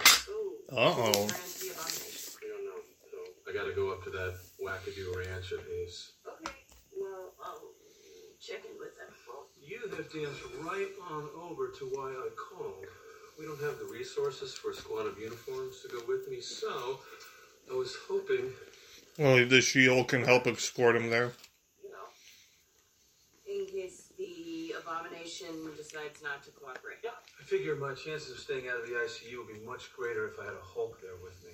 Uh-oh. 0.71 1.11
Trans 1.27 1.59
the 1.59 1.67
abomination. 1.75 2.31
Don't 2.47 2.63
know, 2.63 2.79
so 3.11 3.17
I 3.49 3.53
gotta 3.53 3.73
go 3.75 3.91
up 3.91 4.03
to 4.05 4.09
that 4.11 4.35
wackadoo 4.63 5.15
ranch 5.17 5.51
of 5.51 5.65
his. 5.67 6.13
Okay. 6.23 6.55
Well, 6.95 7.33
I'll 7.43 7.59
check 8.39 8.63
in 8.63 8.79
with 8.79 8.95
them. 8.95 9.11
Well, 9.27 9.47
you 9.59 9.79
have 9.83 10.07
danced 10.13 10.41
right 10.63 10.87
on 11.11 11.27
over 11.35 11.69
to 11.79 11.85
why 11.91 12.11
I 12.11 12.29
called. 12.39 12.85
We 13.39 13.45
don't 13.45 13.59
have 13.61 13.79
the 13.79 13.89
resources 13.91 14.53
for 14.53 14.71
a 14.71 14.75
squad 14.75 15.07
of 15.07 15.17
uniforms 15.19 15.81
to 15.81 15.87
go 15.89 15.99
with 16.07 16.29
me, 16.29 16.39
so 16.41 16.99
I 17.71 17.73
was 17.73 17.95
hoping, 18.07 18.51
Well, 19.17 19.45
the 19.45 19.61
shield 19.61 20.07
can 20.07 20.23
help 20.23 20.47
escort 20.47 20.95
him 20.95 21.09
there. 21.09 21.31
You 21.83 21.91
know, 21.91 22.07
in 23.47 23.65
case 23.67 24.11
the 24.17 24.75
abomination 24.79 25.69
decides 25.75 26.23
not 26.23 26.43
to 26.43 26.51
cooperate. 26.51 26.97
yeah, 27.03 27.11
I 27.39 27.43
figure 27.43 27.75
my 27.75 27.93
chances 27.93 28.31
of 28.31 28.39
staying 28.39 28.67
out 28.67 28.81
of 28.81 28.87
the 28.87 28.93
ICU 28.93 29.37
would 29.37 29.53
be 29.53 29.65
much 29.65 29.93
greater 29.93 30.27
if 30.27 30.39
I 30.39 30.45
had 30.45 30.53
a 30.53 30.65
Hulk 30.73 31.01
there 31.01 31.17
with 31.21 31.43
me. 31.43 31.51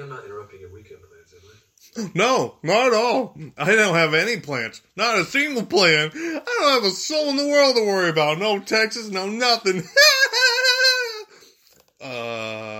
I'm 0.00 0.08
not 0.08 0.24
interrupting 0.24 0.60
your 0.60 0.72
weekend 0.72 1.00
plans, 1.00 1.34
am 1.34 1.40
I? 1.50 2.10
No, 2.14 2.54
not 2.62 2.88
at 2.88 2.94
all. 2.94 3.36
I 3.58 3.74
don't 3.74 3.94
have 3.94 4.14
any 4.14 4.40
plans. 4.40 4.80
Not 4.96 5.18
a 5.18 5.24
single 5.24 5.66
plan. 5.66 6.10
I 6.14 6.40
don't 6.60 6.82
have 6.82 6.84
a 6.84 6.94
soul 6.94 7.28
in 7.28 7.36
the 7.36 7.48
world 7.48 7.76
to 7.76 7.84
worry 7.84 8.08
about. 8.08 8.38
No 8.38 8.58
Texas, 8.60 9.10
no 9.10 9.28
nothing. 9.28 9.82
uh, 12.00 12.71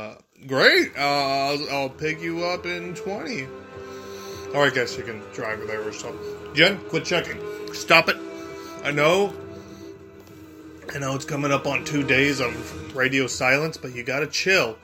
great. 0.46 0.92
Uh, 0.96 1.00
I'll, 1.00 1.70
I'll 1.70 1.88
pick 1.88 2.20
you 2.20 2.44
up 2.44 2.66
in 2.66 2.94
20. 2.94 3.46
Or 4.54 4.66
I 4.66 4.70
guess 4.70 4.96
you 4.98 5.04
can 5.04 5.20
drive 5.32 5.60
her 5.60 5.66
there 5.66 5.82
or 5.82 5.92
something. 5.92 6.20
Jen, 6.54 6.78
quit 6.88 7.04
checking. 7.04 7.40
Stop 7.72 8.08
it. 8.08 8.16
I 8.84 8.90
know. 8.90 9.34
I 10.94 10.98
know 10.98 11.14
it's 11.14 11.24
coming 11.24 11.52
up 11.52 11.66
on 11.66 11.84
two 11.84 12.02
days 12.02 12.40
of 12.40 12.94
radio 12.94 13.26
silence, 13.26 13.76
but 13.76 13.94
you 13.94 14.02
gotta 14.02 14.26
chill. 14.26 14.76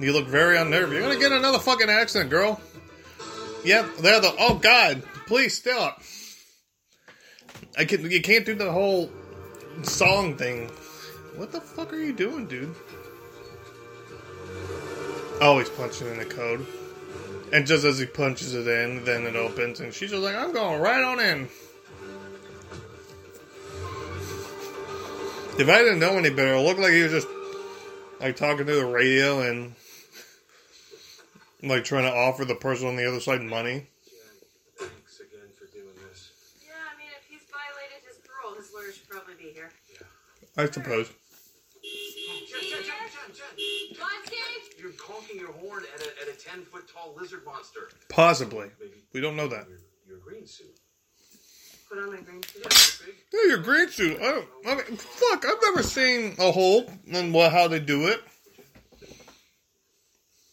You 0.00 0.12
look 0.12 0.26
very 0.26 0.56
unnerved. 0.56 0.92
You're 0.92 1.02
gonna 1.02 1.18
get 1.18 1.32
another 1.32 1.58
fucking 1.58 1.90
accident, 1.90 2.30
girl. 2.30 2.60
Yep, 3.64 3.96
they're 3.98 4.20
the. 4.20 4.34
Oh 4.38 4.54
God! 4.54 5.02
Please 5.26 5.58
stop. 5.58 6.02
I 7.76 7.84
can. 7.84 8.10
You 8.10 8.22
can't 8.22 8.46
do 8.46 8.54
the 8.54 8.72
whole 8.72 9.10
song 9.82 10.36
thing. 10.36 10.68
What 11.36 11.52
the 11.52 11.60
fuck 11.60 11.92
are 11.92 12.00
you 12.00 12.12
doing, 12.12 12.46
dude? 12.46 12.74
Oh, 15.44 15.58
he's 15.58 15.68
punching 15.70 16.06
in 16.06 16.18
the 16.18 16.24
code. 16.24 16.64
And 17.52 17.66
just 17.66 17.84
as 17.84 17.98
he 17.98 18.06
punches 18.06 18.54
it 18.54 18.68
in, 18.68 19.04
then 19.04 19.26
it 19.26 19.34
opens, 19.34 19.80
and 19.80 19.92
she's 19.92 20.10
just 20.10 20.22
like, 20.22 20.36
"I'm 20.36 20.52
going 20.52 20.80
right 20.80 21.02
on 21.02 21.18
in." 21.18 21.48
If 25.58 25.68
I 25.68 25.78
didn't 25.78 25.98
know 25.98 26.16
any 26.16 26.30
better, 26.30 26.54
it 26.54 26.60
looked 26.60 26.78
like 26.78 26.92
he 26.92 27.02
was 27.02 27.10
just 27.10 27.26
like 28.20 28.36
talking 28.36 28.66
to 28.66 28.74
the 28.74 28.86
radio 28.86 29.40
and 29.40 29.74
like 31.60 31.82
trying 31.82 32.04
to 32.04 32.14
offer 32.14 32.44
the 32.44 32.54
person 32.54 32.86
on 32.86 32.94
the 32.94 33.06
other 33.06 33.20
side 33.20 33.42
money. 33.42 33.88
Jen, 34.06 34.88
thanks 34.88 35.18
again 35.18 35.50
for 35.58 35.66
doing 35.66 35.92
this. 36.08 36.30
Yeah, 36.64 36.72
I 36.86 36.96
mean, 36.96 37.10
if 37.18 37.26
he's 37.28 37.42
violated 37.50 38.06
his 38.06 38.16
parole, 38.24 38.54
his 38.54 38.72
lawyer 38.72 38.92
should 38.92 39.08
probably 39.08 39.34
be 39.34 39.50
here. 39.52 39.72
I 40.56 40.70
suppose. 40.70 41.10
Jen, 41.82 42.62
Jen, 42.62 42.70
Jen, 42.70 42.94
Jen, 43.10 43.34
Jen! 43.34 43.98
Blonsky? 43.98 44.42
You're 44.82 44.90
honking 45.00 45.38
your 45.38 45.52
horn 45.52 45.84
at 45.91 45.91
a, 46.02 46.22
at 46.22 46.34
a 46.34 46.38
10 46.38 46.64
foot 46.64 46.88
tall 46.92 47.14
lizard 47.18 47.44
monster. 47.44 47.88
Possibly. 48.08 48.68
Maybe 48.80 48.92
We 49.12 49.20
don't 49.20 49.36
know 49.36 49.48
that. 49.48 49.66
your, 49.68 49.78
your 50.06 50.18
green 50.18 50.46
suit. 50.46 50.66
Put 51.88 51.98
on 51.98 52.12
my 52.12 52.20
green 52.20 52.42
suit. 52.42 52.62
Big? 53.06 53.14
Yeah, 53.32 53.48
your 53.48 53.58
green 53.58 53.88
suit. 53.88 54.18
I 54.20 54.24
don't. 54.30 54.48
I 54.66 54.74
mean, 54.76 54.96
fuck. 54.96 55.44
I've 55.44 55.60
never 55.62 55.82
seen 55.82 56.34
a 56.38 56.50
hole 56.50 56.90
and 57.12 57.34
what 57.34 57.52
how 57.52 57.68
they 57.68 57.80
do 57.80 58.06
it. 58.08 58.20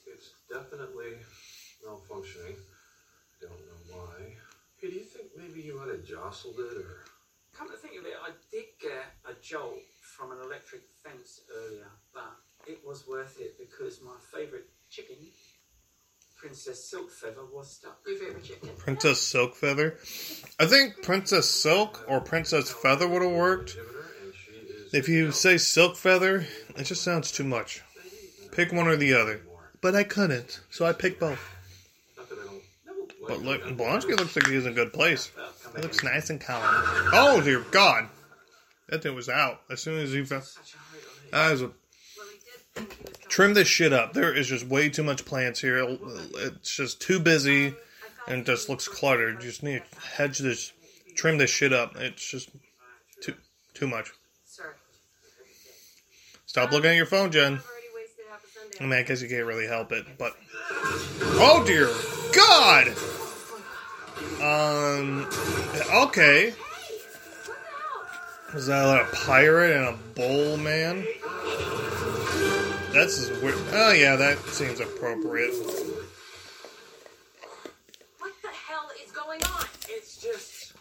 It's 0.07 0.31
definitely 0.51 1.13
malfunctioning. 1.85 2.55
I 2.57 3.41
Don't 3.41 3.51
know 3.51 3.79
why. 3.95 4.35
Hey, 4.81 4.89
do 4.89 4.95
you 4.95 5.03
think 5.03 5.27
maybe 5.37 5.61
you 5.61 5.77
might 5.77 5.89
have 5.89 6.03
jostled 6.05 6.55
it 6.59 6.77
or. 6.77 7.05
Come 7.53 7.69
to 7.69 7.75
think 7.75 7.99
of 7.99 8.05
it, 8.05 8.13
I 8.23 8.29
did 8.51 8.65
get 8.81 9.03
a 9.27 9.33
jolt 9.41 9.79
from 10.15 10.31
an 10.31 10.37
electric 10.45 10.81
fence 11.03 11.41
earlier, 11.53 11.87
but 12.13 12.37
it 12.65 12.79
was 12.87 13.05
worth 13.05 13.37
it 13.41 13.57
because 13.59 13.99
my 14.01 14.15
favourite 14.31 14.63
chicken, 14.89 15.15
Princess 16.37 16.89
Silk 16.89 17.11
Feather, 17.11 17.45
was 17.53 17.69
stuck. 17.69 17.99
Your 18.07 18.17
favorite 18.17 18.43
chicken. 18.43 18.69
Princess 18.77 19.21
Silk 19.21 19.55
Feather. 19.55 19.97
I 20.59 20.65
think 20.65 21.01
Princess 21.01 21.49
Silk 21.49 22.05
or 22.07 22.21
Princess 22.21 22.71
Feather 22.71 23.07
would 23.07 23.21
have 23.21 23.31
worked. 23.31 23.77
If 24.93 25.07
you 25.09 25.31
say 25.31 25.57
Silk 25.57 25.95
Feather, 25.95 26.47
it 26.77 26.83
just 26.83 27.03
sounds 27.03 27.31
too 27.31 27.43
much. 27.43 27.81
Pick 28.51 28.71
one 28.71 28.87
or 28.87 28.95
the 28.95 29.13
other. 29.13 29.41
But 29.81 29.95
I 29.95 30.03
couldn't, 30.03 30.61
so 30.69 30.85
I 30.85 30.93
picked 30.93 31.19
both. 31.19 31.39
But 33.27 33.43
look, 33.43 33.61
Blonsky 33.63 34.17
looks 34.17 34.35
like 34.35 34.47
he's 34.47 34.65
in 34.65 34.71
a 34.71 34.75
good 34.75 34.91
place. 34.91 35.31
He 35.75 35.81
looks 35.81 36.03
nice 36.03 36.29
and 36.29 36.41
calm. 36.41 36.63
Oh 37.13 37.41
dear 37.43 37.59
God, 37.71 38.09
that 38.87 39.03
thing 39.03 39.13
was 39.13 39.29
out 39.29 39.61
as 39.69 39.81
soon 39.81 39.99
as 39.99 40.11
he 40.11 40.19
it. 40.19 40.29
That 41.31 41.51
was 41.51 41.61
a 41.61 41.71
trim 43.27 43.53
this 43.53 43.67
shit 43.67 43.93
up. 43.93 44.13
There 44.13 44.33
is 44.33 44.47
just 44.47 44.65
way 44.65 44.89
too 44.89 45.03
much 45.03 45.25
plants 45.25 45.61
here. 45.61 45.97
It's 46.35 46.75
just 46.75 47.01
too 47.01 47.19
busy 47.19 47.73
and 48.27 48.45
just 48.45 48.69
looks 48.69 48.87
cluttered. 48.87 49.35
You 49.43 49.49
just 49.49 49.63
need 49.63 49.83
to 49.91 49.99
hedge 50.01 50.39
this, 50.39 50.71
trim 51.15 51.37
this 51.37 51.49
shit 51.49 51.73
up. 51.73 51.95
It's 51.95 52.29
just 52.29 52.49
too 53.21 53.35
too 53.73 53.87
much. 53.87 54.11
Stop 56.45 56.71
looking 56.71 56.89
at 56.89 56.95
your 56.95 57.05
phone, 57.05 57.31
Jen. 57.31 57.59
I 58.79 58.83
mean, 58.83 58.93
I 58.93 59.03
guess 59.03 59.21
you 59.21 59.29
can't 59.29 59.45
really 59.45 59.67
help 59.67 59.91
it, 59.91 60.05
but 60.17 60.35
Oh 61.41 61.63
dear 61.65 61.89
God! 62.33 62.87
Um. 64.41 65.27
Okay. 66.03 66.53
Is 68.53 68.67
that 68.67 69.01
a 69.01 69.15
pirate 69.15 69.75
and 69.75 69.87
a 69.87 69.97
bowl 70.15 70.57
man? 70.57 71.05
That's 72.93 73.19
as 73.19 73.29
weird. 73.41 73.55
Oh 73.71 73.91
yeah, 73.91 74.15
that 74.15 74.37
seems 74.47 74.79
appropriate. 74.79 75.51
What 78.19 78.33
the 78.41 78.49
hell 78.67 78.89
is 79.05 79.11
going 79.11 79.41
on? 79.43 79.65
It's 79.89 80.17
just 80.21 80.73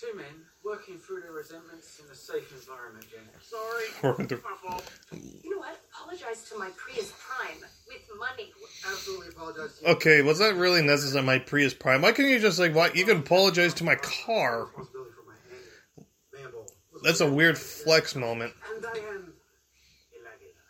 two 0.00 0.16
men 0.16 0.26
working 0.64 0.98
through 0.98 1.20
their 1.20 1.32
resentments 1.32 2.00
in 2.04 2.10
a 2.10 2.14
safe 2.14 2.50
environment, 2.52 3.06
Jen. 3.10 3.20
Sorry. 3.40 3.84
Working 4.02 4.26
through- 4.28 4.42
My 4.42 4.56
fault. 4.70 4.84
You 5.12 5.50
know 5.50 5.58
what? 5.58 5.78
Apologize 5.94 6.48
to 6.50 6.58
my 6.58 6.70
Prius 6.76 7.12
Prime 7.18 7.58
with 7.88 8.02
money. 8.18 8.50
Absolutely 8.88 9.28
apologize. 9.28 9.80
Okay, 9.86 10.22
was 10.22 10.38
that 10.40 10.54
really 10.56 10.82
necessary? 10.82 11.24
My 11.24 11.38
Prius 11.38 11.74
Prime. 11.74 12.02
Why 12.02 12.12
couldn't 12.12 12.30
you 12.32 12.38
just 12.40 12.58
like, 12.58 12.74
what? 12.74 12.96
You 12.96 13.04
can 13.04 13.18
apologize 13.18 13.74
to 13.74 13.84
my 13.84 13.94
car. 13.96 14.64
Responsibility 14.66 15.10
for 15.16 15.24
my 15.28 15.34
hand. 16.42 16.54
That's 17.02 17.20
a 17.20 17.30
weird 17.30 17.58
flex 17.58 18.14
moment. 18.14 18.52
And 18.76 18.84
I 18.86 18.90
am 18.90 18.94
El 18.94 19.02
Aguila. 19.02 20.62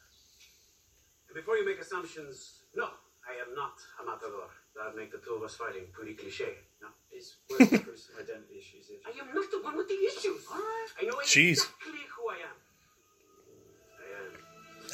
And 1.28 1.34
before 1.36 1.56
you 1.56 1.66
make 1.66 1.80
assumptions, 1.92 2.62
no, 2.74 2.84
I 3.28 3.32
am 3.46 3.54
not 3.54 3.74
a 4.00 4.06
matador. 4.06 4.48
That 4.74 4.86
would 4.86 4.96
make 4.96 5.12
the 5.12 5.18
two 5.18 5.34
of 5.34 5.42
us 5.42 5.54
fighting 5.56 5.82
pretty 5.92 6.14
cliche. 6.14 6.56
No. 6.80 6.88
He's 7.10 7.36
working 7.50 7.78
through 7.78 7.96
some 8.04 8.16
identity 8.20 8.58
issues 8.58 8.86
here. 8.88 8.98
I 9.06 9.10
am 9.20 9.34
not 9.34 9.50
the 9.50 9.60
one 9.62 9.76
with 9.76 9.88
the 9.88 9.94
issues. 9.94 10.44
All 10.50 10.56
right. 10.58 10.86
I 11.00 11.04
know 11.04 11.16
Jeez. 11.24 11.50
exactly 11.50 12.00
who 12.16 12.30
I 12.30 12.36
am. 12.48 12.56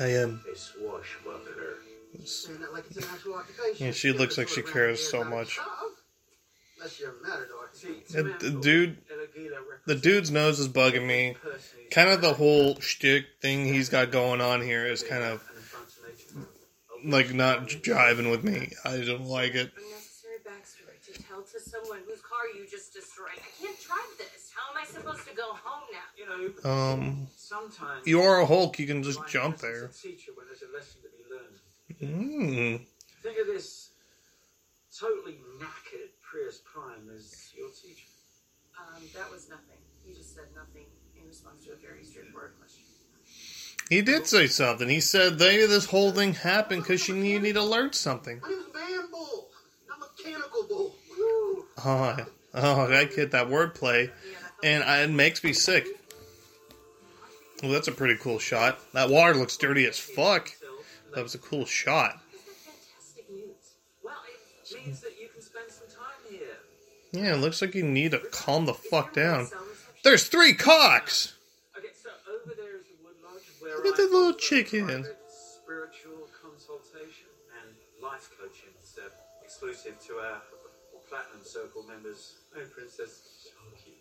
I 0.01 0.07
am 0.09 0.09
I 0.09 0.23
am. 0.23 0.45
a 0.53 0.57
swashbuckler. 0.57 1.77
Like 2.73 2.85
it's 2.91 2.97
an 2.97 3.05
actual 3.13 3.35
occupation. 3.35 3.87
Yeah, 3.87 3.93
she 3.93 4.13
looks 4.13 4.37
like 4.37 4.49
she 4.49 4.63
cares 4.63 5.09
so 5.09 5.23
much. 5.23 5.59
Unless 6.79 7.01
you're 7.01 7.11
a 7.11 7.23
matador. 7.23 7.71
See, 7.73 8.03
The- 8.09 8.13
to 8.15 8.23
the 8.23 8.25
Mandel, 8.25 8.61
dude- 8.61 8.97
The 9.87 9.95
dude's 9.95 10.31
nose 10.33 10.59
is 10.59 10.69
bugging 10.69 11.07
me. 11.07 11.37
Kind 11.93 12.09
of 12.11 12.21
the 12.21 12.35
whole 12.35 12.81
shtick 12.81 13.27
thing 13.41 13.65
he's 13.67 13.89
got 13.89 14.11
going 14.11 14.41
on 14.41 14.61
here 14.63 14.87
is 14.87 15.03
kind 15.05 15.23
of 15.23 15.43
an 15.51 15.59
affront 15.59 15.89
to 15.91 16.09
nature. 16.09 16.49
Like 17.05 17.33
not 17.35 17.67
jiving 17.69 18.31
with 18.31 18.45
me. 18.45 18.73
I 18.85 18.99
don't 19.05 19.27
like 19.27 19.55
it. 19.55 19.71
Unnecessary 19.77 20.39
backstory 20.45 20.99
to 21.13 21.23
tell 21.23 21.43
to 21.43 21.61
someone 21.61 22.01
whose 22.07 22.21
car 22.21 22.47
you 22.57 22.67
just 22.69 22.93
destroyed. 22.93 23.31
I 23.37 23.51
can't 23.63 23.79
drive 23.81 24.19
this. 24.19 24.53
How 24.55 24.73
am 24.73 24.83
I 24.83 24.87
supposed 24.87 25.27
to 25.29 25.35
go 25.35 25.53
home 25.53 25.85
now? 25.93 26.09
You 26.17 26.27
know, 26.65 26.71
Um, 26.71 27.27
sometimes 27.37 28.07
you 28.07 28.21
are 28.23 28.41
a 28.41 28.47
Hulk. 28.47 28.79
You 28.79 28.87
can 28.87 29.03
just 29.03 29.21
jump 29.29 29.59
there. 29.59 29.87
a 29.87 29.89
teacher 29.89 30.33
when 30.35 30.47
there's 30.47 30.63
a 30.63 30.73
lesson 30.75 31.01
to 31.03 31.09
be 31.09 31.25
learned. 31.31 32.81
Mm. 32.81 32.87
Think 33.23 33.39
of 33.39 33.47
this 33.47 33.91
totally 34.97 35.39
knackered 35.59 36.11
Prius 36.23 36.61
Prime 36.65 37.09
as 37.15 37.53
your 37.57 37.69
teacher. 37.71 38.07
Um, 38.79 39.03
that 39.15 39.31
was 39.31 39.49
nothing. 39.49 39.79
You 40.07 40.15
just 40.15 40.35
said 40.35 40.47
nothing 40.55 40.87
in 41.21 41.27
response 41.27 41.65
to 41.67 41.73
a 41.73 41.77
very 41.77 42.05
straightforward 42.05 42.53
question. 42.59 42.85
He 43.89 44.03
did 44.03 44.27
say 44.27 44.47
something. 44.47 44.89
He 44.89 45.01
said 45.01 45.39
they 45.39 45.65
this 45.67 45.87
whole 45.87 46.13
thing 46.13 46.35
happened 46.35 46.83
because 46.83 47.01
she 47.01 47.13
needed 47.13 47.43
need 47.43 47.55
to 47.55 47.63
learn 47.63 47.93
something. 47.93 48.41
My 48.43 48.49
name's 48.49 48.75
Man 48.75 49.11
Bull, 49.11 49.49
not 49.89 49.99
Mechanical 50.01 50.67
Bull. 50.69 50.95
Woo. 51.19 51.65
Oh, 51.85 52.17
oh, 52.55 52.93
I 52.93 53.05
get 53.05 53.31
that 53.31 53.49
wordplay, 53.49 54.11
and 54.63 54.85
I, 54.85 55.03
it 55.03 55.11
makes 55.11 55.43
me 55.43 55.53
sick. 55.53 55.87
Well, 57.63 57.73
that's 57.73 57.89
a 57.89 57.93
pretty 57.93 58.17
cool 58.17 58.39
shot. 58.39 58.79
That 58.93 59.09
water 59.09 59.35
looks 59.35 59.57
dirty 59.57 59.87
as 59.87 59.99
fuck. 59.99 60.51
That 61.15 61.23
was 61.23 61.35
a 61.35 61.39
cool 61.39 61.65
shot. 61.65 62.21
Fantastic 62.31 63.31
news. 63.31 63.75
Well, 64.05 64.15
it 64.71 64.87
means 64.87 65.01
that 65.01 65.19
you 65.21 65.29
can 65.29 65.43
spend 65.43 65.71
some 65.71 65.89
time 65.89 66.31
here. 66.31 66.59
Yeah, 67.13 67.35
it 67.35 67.39
looks 67.39 67.61
like 67.63 67.75
you 67.75 67.83
need 67.83 68.13
to 68.13 68.19
calm 68.31 68.67
the 68.67 68.75
fuck 68.75 69.13
down. 69.15 69.49
There's 70.05 70.29
three 70.29 70.53
cocks. 70.55 71.35
Okay, 71.77 71.89
so 72.01 72.11
over 72.33 72.55
there 72.55 72.77
is 72.77 72.85
the 72.85 73.03
Wood 73.03 73.15
Lodge 73.25 73.43
where 73.59 73.68
Look 73.79 73.87
at 73.87 73.97
that 73.97 74.11
little 74.11 74.35
chicken. 74.35 75.07
Spiritual 75.31 76.27
consultation 76.43 77.31
and 77.63 77.77
life 78.03 78.29
coaching. 78.37 78.75
It's 78.81 78.99
uh, 78.99 79.09
exclusive 79.45 79.95
to 80.09 80.15
our 80.15 80.43
platinum 81.09 81.45
circle 81.45 81.85
members. 81.85 82.35
Oh, 82.57 82.61
princess, 82.75 83.45
so 83.45 83.51
cute. 83.81 83.95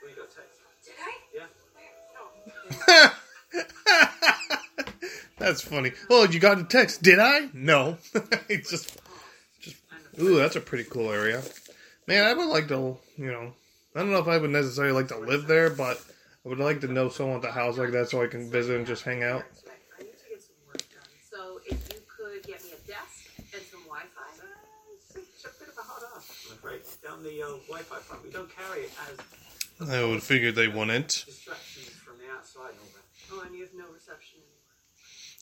Well, 0.00 0.10
you 0.10 0.16
got 0.16 0.30
text? 0.30 0.58
Did 0.86 0.94
I? 1.04 1.12
Yeah. 1.34 1.46
No. 2.96 3.10
That's 5.38 5.60
funny. 5.60 5.92
Oh, 6.08 6.26
you 6.30 6.40
got 6.40 6.58
a 6.58 6.64
text? 6.64 7.02
Did 7.02 7.18
I? 7.18 7.50
No. 7.52 7.98
it's 8.48 8.70
just, 8.70 8.98
just. 9.60 9.76
Ooh, 10.18 10.36
that's 10.36 10.56
a 10.56 10.60
pretty 10.60 10.84
cool 10.84 11.12
area. 11.12 11.42
Man, 12.06 12.24
I 12.24 12.32
would 12.32 12.48
like 12.48 12.68
to, 12.68 12.96
you 13.18 13.30
know, 13.30 13.52
I 13.98 14.02
don't 14.02 14.12
know 14.12 14.20
if 14.20 14.28
I 14.28 14.38
would 14.38 14.50
necessarily 14.50 14.92
like 14.92 15.08
to 15.08 15.18
live 15.18 15.48
there, 15.48 15.70
but 15.70 16.00
I 16.46 16.48
would 16.48 16.60
like 16.60 16.80
to 16.82 16.86
know 16.86 17.08
someone 17.08 17.40
with 17.40 17.48
a 17.48 17.50
house 17.50 17.78
like 17.78 17.90
that 17.90 18.08
so 18.08 18.22
I 18.22 18.28
can 18.28 18.48
visit 18.48 18.76
and 18.76 18.86
just 18.86 19.02
hang 19.02 19.24
out. 19.24 19.42
I 19.98 20.04
need 20.04 20.12
to 20.12 20.28
get 20.30 20.40
some 20.40 20.54
work 20.68 20.78
done. 20.94 21.02
So 21.28 21.58
if 21.66 21.82
you 21.92 21.98
could 22.06 22.46
get 22.46 22.62
me 22.62 22.70
a 22.78 22.86
desk 22.86 23.26
and 23.52 23.60
some 23.68 23.82
Wi-Fi. 23.90 24.22
It's 25.16 25.44
a 25.44 25.48
bit 25.58 25.68
of 25.70 25.78
a 25.78 25.82
hard 25.82 26.04
ask, 26.16 26.30
I'm 26.46 26.52
afraid. 26.52 26.82
Down 27.02 27.24
the 27.24 27.42
uh, 27.42 27.58
Wi-Fi 27.66 27.96
front, 27.96 28.22
we 28.22 28.30
don't 28.30 28.48
carry 28.54 28.82
it 28.82 28.92
as 29.10 29.90
I 29.90 30.04
would 30.04 30.22
figure 30.22 30.52
they 30.52 30.68
wouldn't. 30.68 31.24
distractions 31.26 31.88
from 31.88 32.18
the 32.18 32.32
outside 32.32 32.70
and 32.70 32.78
all 32.78 32.94
that. 32.94 33.02
Oh, 33.32 33.46
and 33.48 33.56
you 33.56 33.64
have 33.64 33.74
no 33.74 33.92
reception 33.92 34.38
anymore. 34.38 34.78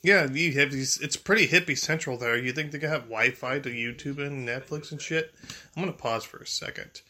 Yeah, 0.01 0.33
you 0.33 0.59
have 0.59 0.71
these. 0.71 0.97
It's 0.99 1.15
pretty 1.15 1.47
hippie 1.47 1.77
central 1.77 2.17
there. 2.17 2.35
You 2.35 2.53
think 2.53 2.71
they 2.71 2.79
could 2.79 2.89
have 2.89 3.03
Wi-Fi 3.03 3.59
to 3.59 3.69
YouTube 3.69 4.17
and 4.17 4.47
Netflix 4.47 4.91
and 4.91 4.99
shit? 4.99 5.35
I'm 5.75 5.83
gonna 5.83 5.93
pause 5.93 6.23
for 6.23 6.37
a 6.37 6.47
second. 6.47 7.03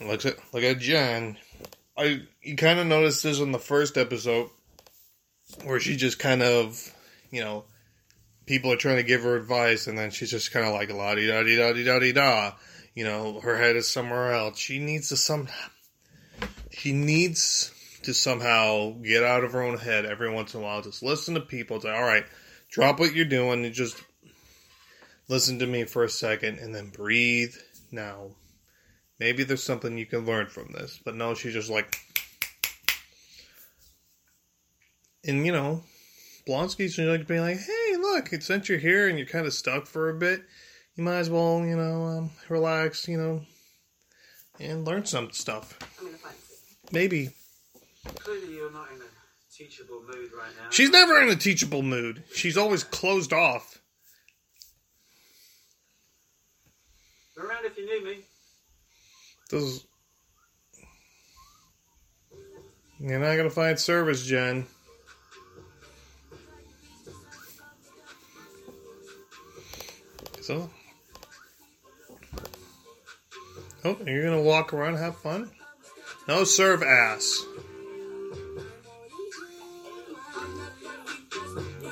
Look 0.00 0.26
at 0.26 0.36
look 0.52 0.62
at 0.62 0.78
Jen. 0.78 1.36
I 1.96 2.22
you 2.42 2.56
kind 2.56 2.78
of 2.78 2.86
noticed 2.86 3.22
this 3.22 3.40
in 3.40 3.52
the 3.52 3.58
first 3.58 3.96
episode 3.96 4.50
where 5.64 5.80
she 5.80 5.96
just 5.96 6.18
kind 6.18 6.42
of, 6.42 6.92
you 7.30 7.40
know, 7.42 7.64
people 8.46 8.72
are 8.72 8.76
trying 8.76 8.96
to 8.96 9.02
give 9.02 9.22
her 9.22 9.36
advice, 9.36 9.86
and 9.86 9.96
then 9.96 10.10
she's 10.10 10.30
just 10.30 10.52
kind 10.52 10.66
of 10.66 10.74
like 10.74 10.92
la 10.92 11.14
di 11.14 11.26
da 11.26 11.42
di 11.42 11.56
da 11.56 11.72
di 11.72 11.84
da 11.84 11.98
di 11.98 12.12
da. 12.12 12.52
You 12.94 13.04
know, 13.04 13.40
her 13.40 13.56
head 13.56 13.76
is 13.76 13.88
somewhere 13.88 14.32
else. 14.32 14.58
She 14.58 14.78
needs 14.78 15.08
to 15.08 15.16
some. 15.16 15.48
She 16.70 16.92
needs 16.92 17.72
to 18.02 18.12
somehow 18.12 18.92
get 19.02 19.22
out 19.22 19.44
of 19.44 19.52
her 19.52 19.62
own 19.62 19.78
head 19.78 20.04
every 20.04 20.30
once 20.30 20.54
in 20.54 20.60
a 20.60 20.62
while. 20.62 20.82
Just 20.82 21.02
listen 21.02 21.34
to 21.34 21.40
people. 21.40 21.80
Say, 21.80 21.90
all 21.90 22.02
right, 22.02 22.26
drop 22.70 22.98
what 22.98 23.14
you're 23.14 23.24
doing 23.24 23.64
and 23.64 23.74
just 23.74 24.02
listen 25.28 25.58
to 25.60 25.66
me 25.66 25.84
for 25.84 26.04
a 26.04 26.10
second, 26.10 26.58
and 26.58 26.74
then 26.74 26.90
breathe. 26.90 27.54
Now, 27.90 28.30
maybe 29.24 29.42
there's 29.42 29.62
something 29.62 29.96
you 29.96 30.04
can 30.04 30.26
learn 30.26 30.46
from 30.48 30.70
this. 30.72 31.00
But 31.02 31.14
no, 31.14 31.32
she's 31.32 31.54
just 31.54 31.70
like, 31.70 31.98
and 35.24 35.46
you 35.46 35.50
know, 35.50 35.82
Blonsky's 36.46 36.98
like 36.98 37.26
being 37.26 37.40
like, 37.40 37.56
hey, 37.56 37.96
look, 37.98 38.28
since 38.42 38.68
you're 38.68 38.76
here 38.76 39.08
and 39.08 39.16
you're 39.16 39.26
kind 39.26 39.46
of 39.46 39.54
stuck 39.54 39.86
for 39.86 40.10
a 40.10 40.14
bit, 40.14 40.42
you 40.94 41.04
might 41.04 41.16
as 41.16 41.30
well, 41.30 41.64
you 41.64 41.74
know, 41.74 42.04
um, 42.04 42.30
relax, 42.50 43.08
you 43.08 43.16
know, 43.16 43.40
and 44.60 44.84
learn 44.84 45.06
some 45.06 45.30
stuff. 45.30 45.78
I'm 45.98 46.04
gonna 46.04 46.18
find 46.18 46.34
it. 46.34 46.92
Maybe. 46.92 47.30
Clearly, 48.16 48.56
you're 48.56 48.72
not 48.72 48.88
in 48.94 49.00
a 49.00 49.56
teachable 49.56 50.02
mood 50.02 50.32
right 50.38 50.52
now. 50.60 50.68
She's 50.68 50.90
never 50.90 51.18
in 51.22 51.30
a 51.30 51.36
teachable 51.36 51.82
mood. 51.82 52.24
She's 52.34 52.58
always 52.58 52.84
closed 52.84 53.32
off. 53.32 53.80
Around 57.38 57.64
if 57.64 57.78
you 57.78 57.86
need 57.86 58.04
me. 58.04 58.24
Is... 59.54 59.86
You're 62.98 63.20
not 63.20 63.36
gonna 63.36 63.50
find 63.50 63.78
service, 63.78 64.24
Jen. 64.24 64.66
So. 70.40 70.68
Oh, 73.84 73.96
you're 74.06 74.24
gonna 74.24 74.42
walk 74.42 74.72
around 74.72 74.94
and 74.94 75.02
have 75.02 75.16
fun? 75.18 75.50
No, 76.26 76.44
serve 76.44 76.82
ass. 76.82 77.44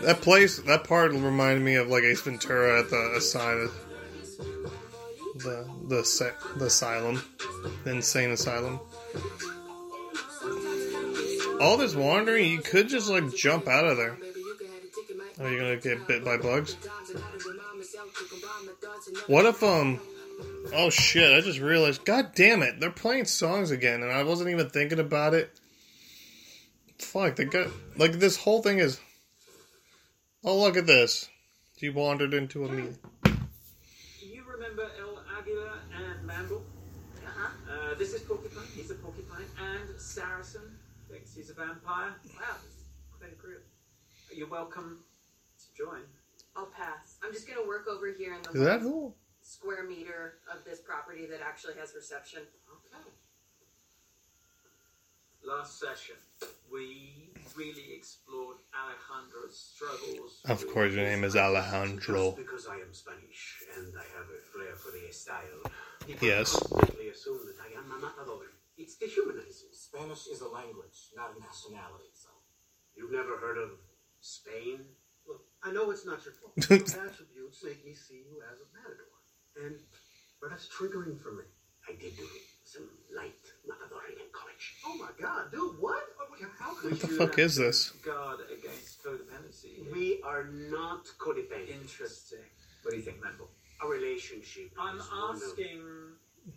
That 0.03 0.21
place, 0.21 0.59
that 0.59 0.85
part 0.85 1.13
reminded 1.13 1.63
me 1.63 1.77
of 1.77 1.89
like 1.89 2.03
Ace 2.03 2.23
Ventura 2.23 2.81
at 2.81 2.91
the 2.91 3.15
asylum, 3.17 3.71
the 5.43 5.69
the 5.89 6.35
the 6.57 6.65
asylum, 6.67 7.23
the 7.85 7.91
insane 7.91 8.31
asylum. 8.31 8.81
All 11.61 11.77
this 11.77 11.95
wandering, 11.95 12.51
you 12.51 12.61
could 12.61 12.89
just 12.89 13.09
like 13.09 13.35
jump 13.35 13.69
out 13.69 13.87
of 13.87 13.97
there. 13.97 14.17
Are 15.41 15.51
you 15.51 15.59
gonna 15.59 15.77
get 15.77 16.07
bit 16.07 16.25
by 16.25 16.37
bugs? 16.37 16.77
What 19.27 19.47
if 19.47 19.63
um? 19.63 20.01
Oh 20.75 20.91
shit! 20.91 21.33
I 21.33 21.41
just 21.41 21.59
realized. 21.59 22.05
God 22.05 22.35
damn 22.35 22.63
it! 22.63 22.81
They're 22.81 22.91
playing 22.91 23.27
songs 23.27 23.71
again, 23.71 24.03
and 24.03 24.11
I 24.13 24.23
wasn't 24.25 24.51
even 24.51 24.69
thinking 24.71 24.99
about 24.99 25.35
it. 25.35 25.51
fuck? 26.99 27.37
They 27.37 27.45
got 27.45 27.69
like 27.97 28.13
this 28.13 28.37
whole 28.37 28.63
thing 28.63 28.79
is. 28.79 29.01
Oh 30.45 30.61
look 30.61 30.77
at 30.77 30.87
this! 30.87 31.29
She 31.79 31.89
wandered 31.89 32.35
into 32.35 32.65
a 32.65 32.69
meeting. 32.69 32.99
Do 33.25 34.27
you 34.27 34.45
remember 34.45 34.89
El 35.01 35.23
Aguila 35.39 35.79
and 35.97 36.27
Man 36.27 36.47
Bull? 36.47 36.63
Uh-huh. 37.25 37.49
Uh, 37.93 37.95
this 37.99 38.15
is 38.15 38.23
Porcupine. 38.23 38.63
He's 38.75 38.91
a 38.91 38.95
porcupine. 38.95 39.45
And 39.61 40.01
Saracen 40.01 40.63
thinks 41.11 41.35
he's 41.35 41.51
a 41.51 41.55
vampire. 41.55 42.15
Wow, 42.25 42.57
this 42.65 42.85
quite 43.19 43.33
a 43.33 43.35
group. 43.35 43.67
You're 44.35 44.49
welcome 44.49 45.01
to 45.59 45.85
join. 45.85 46.01
I'll 46.57 46.67
pass. 46.67 47.19
I'm 47.23 47.35
just 47.35 47.47
gonna 47.47 47.67
work 47.67 47.87
over 47.89 48.11
here 48.11 48.35
in 48.35 48.43
the 48.43 48.61
Is 48.61 48.65
that 48.65 48.81
one 48.81 48.93
who? 48.93 49.15
square 49.43 49.85
meter 49.85 50.39
of 50.51 50.65
this 50.65 50.81
property 50.81 51.27
that 51.27 51.41
actually 51.43 51.75
has 51.79 51.93
reception. 51.95 52.41
Okay. 52.71 53.11
Last 55.45 55.79
session, 55.79 56.17
we 56.73 57.32
really 57.57 57.95
explored 57.95 58.57
Alejandro's 58.75 59.59
struggles. 59.59 60.41
Of 60.49 60.67
course, 60.69 60.95
your 60.95 61.05
name 61.05 61.25
is 61.25 61.37
Alejandro. 61.37 62.33
Just 62.33 62.37
because 62.37 62.67
I 62.67 62.77
am 62.77 62.93
Spanish 62.93 63.63
and 63.77 63.95
I 63.97 64.07
have 64.17 64.29
a 64.31 64.41
flair 64.53 64.75
for 64.77 64.91
the 64.93 65.13
style, 65.13 65.63
people 66.07 66.29
Yes. 66.29 66.53
constantly 66.57 67.09
assume 67.09 67.41
that 67.47 67.59
I 67.61 67.79
am 67.79 67.91
a 67.93 67.99
matador. 68.01 68.47
It's 68.77 68.97
dehumanizing. 68.97 69.73
Spanish 69.73 70.27
is 70.29 70.41
a 70.41 70.49
language, 70.49 71.13
not 71.17 71.37
a 71.37 71.41
nationality, 71.41 72.11
so. 72.15 72.31
You've 72.97 73.13
never 73.13 73.37
heard 73.39 73.59
of 73.59 73.71
Spain? 74.21 74.81
Look, 75.27 75.45
I 75.63 75.73
know 75.73 75.91
it's 75.91 76.07
not 76.07 76.25
your 76.25 76.35
fault. 76.35 76.55
Those 76.69 76.95
attributes 76.97 77.63
make 77.65 77.85
me 77.85 77.95
see 77.95 78.25
you 78.29 78.43
as 78.53 78.59
a 78.61 78.69
matador. 78.75 79.13
And, 79.61 79.77
but 80.41 80.51
that's 80.51 80.69
triggering 80.69 81.21
for 81.21 81.33
me. 81.33 81.45
I 81.89 81.93
did 81.93 82.17
do 82.17 82.27
some 82.65 82.89
light 83.15 83.42
matadoring 83.69 84.19
college. 84.33 84.75
Oh 84.87 84.97
my 84.99 85.11
god, 85.21 85.51
dude, 85.53 85.77
what? 85.81 86.03
How 86.59 86.75
could 86.75 86.91
What 86.93 87.01
the 87.01 87.07
you? 87.09 87.17
fuck 87.19 87.39
is 87.39 87.57
this? 87.57 87.91
Guard 88.05 88.41
against 88.51 89.03
codependency. 89.05 89.93
We 89.93 90.21
are 90.25 90.45
not 90.45 91.05
codependent. 91.19 91.71
Interesting. 91.83 92.41
What 92.83 92.91
do 92.93 92.97
you 92.97 93.03
think, 93.03 93.23
Man 93.23 93.35
Bull? 93.39 93.51
A 93.83 93.87
relationship. 93.87 94.71
I'm 94.79 94.99
is 94.99 95.09
one 95.11 95.37
of- 95.37 95.43
asking 95.43 95.81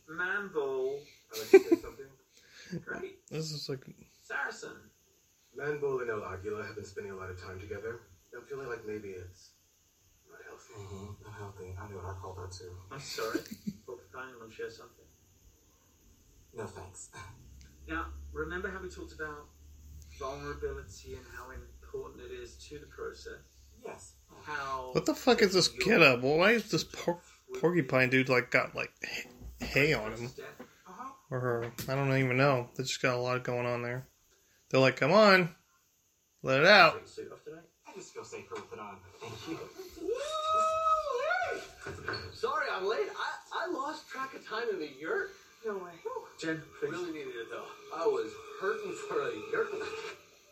Man 0.09 0.49
Bull. 0.53 0.99
I'd 1.33 1.37
like 1.39 1.49
to 1.51 1.59
say 1.75 1.81
something. 1.81 2.05
Great. 2.85 3.29
This 3.29 3.51
is 3.51 3.69
like 3.69 3.85
Saracen. 4.23 4.71
Manbull 5.55 6.01
and 6.01 6.09
El 6.09 6.23
Aguila 6.23 6.63
have 6.65 6.75
been 6.75 6.83
spending 6.83 7.13
a 7.13 7.15
lot 7.15 7.29
of 7.29 7.39
time 7.41 7.59
together. 7.59 8.01
I'm 8.35 8.41
feeling 8.43 8.67
like 8.67 8.85
maybe 8.87 9.09
it's 9.09 9.51
not 10.29 10.39
healthy. 10.49 10.73
Mm-hmm. 10.73 11.23
Not 11.23 11.33
healthy. 11.37 11.75
I 11.79 11.87
knew 11.87 11.95
what 11.95 12.05
I 12.09 12.13
called 12.19 12.37
that 12.39 12.51
too. 12.51 12.71
I'm 12.91 12.99
sorry. 12.99 13.39
Porcupine, 13.85 14.29
you 14.33 14.39
want 14.39 14.49
to 14.51 14.55
share 14.55 14.69
something? 14.71 15.04
No 16.55 16.65
thanks. 16.65 17.09
Now, 17.87 18.05
remember 18.33 18.69
how 18.69 18.81
we 18.81 18.89
talked 18.89 19.13
about 19.13 19.47
vulnerability 20.19 21.13
and 21.15 21.25
how 21.37 21.51
important 21.51 22.21
it 22.23 22.33
is 22.33 22.55
to 22.69 22.79
the 22.79 22.85
process? 22.87 23.41
Yes. 23.85 24.13
How. 24.43 24.89
what 24.93 25.05
the 25.05 25.13
fuck 25.13 25.41
is 25.41 25.53
this 25.53 25.67
get 25.67 26.01
up? 26.01 26.21
Why 26.21 26.51
is 26.51 26.69
this 26.71 26.83
por- 26.83 27.19
porcupine 27.59 28.09
dude 28.09 28.29
like 28.29 28.51
got 28.51 28.75
like 28.75 28.91
hay- 29.03 29.29
hay 29.65 29.93
on 29.93 30.11
him 30.13 30.25
Uh-huh. 30.87 31.11
or 31.31 31.39
her? 31.39 31.71
I 31.89 31.95
don't 31.95 32.11
even 32.17 32.37
know. 32.37 32.69
They 32.75 32.83
just 32.83 33.01
got 33.01 33.15
a 33.15 33.17
lot 33.19 33.43
going 33.43 33.65
on 33.65 33.81
there. 33.81 34.07
They're 34.69 34.79
like, 34.81 34.95
come 34.97 35.11
on, 35.11 35.53
let 36.41 36.59
it 36.61 36.65
out. 36.65 36.93
Take 36.95 37.03
the 37.05 37.09
suit 37.09 37.31
off 37.31 37.43
tonight? 37.43 37.63
I 37.87 37.93
just 37.93 38.13
feel 38.13 38.23
safer 38.23 38.55
with 38.55 38.73
it 38.73 38.79
on. 38.79 38.97
Thank 39.21 39.47
you. 39.49 39.59
Sorry 42.33 42.65
I'm 42.73 42.85
late. 42.87 43.07
I, 43.53 43.67
I 43.67 43.71
lost 43.71 44.07
track 44.09 44.33
of 44.35 44.45
time 44.47 44.67
in 44.73 44.79
the 44.79 44.89
yurt. 44.99 45.29
No 45.65 45.73
way. 45.77 45.91
Jen, 46.39 46.61
please. 46.79 46.91
Really 46.91 47.11
needed 47.11 47.35
it 47.35 47.47
though. 47.49 47.65
I 47.95 48.05
was 48.05 48.31
hurting 48.61 48.93
for 49.09 49.21
a 49.21 49.31
yurt. 49.51 49.71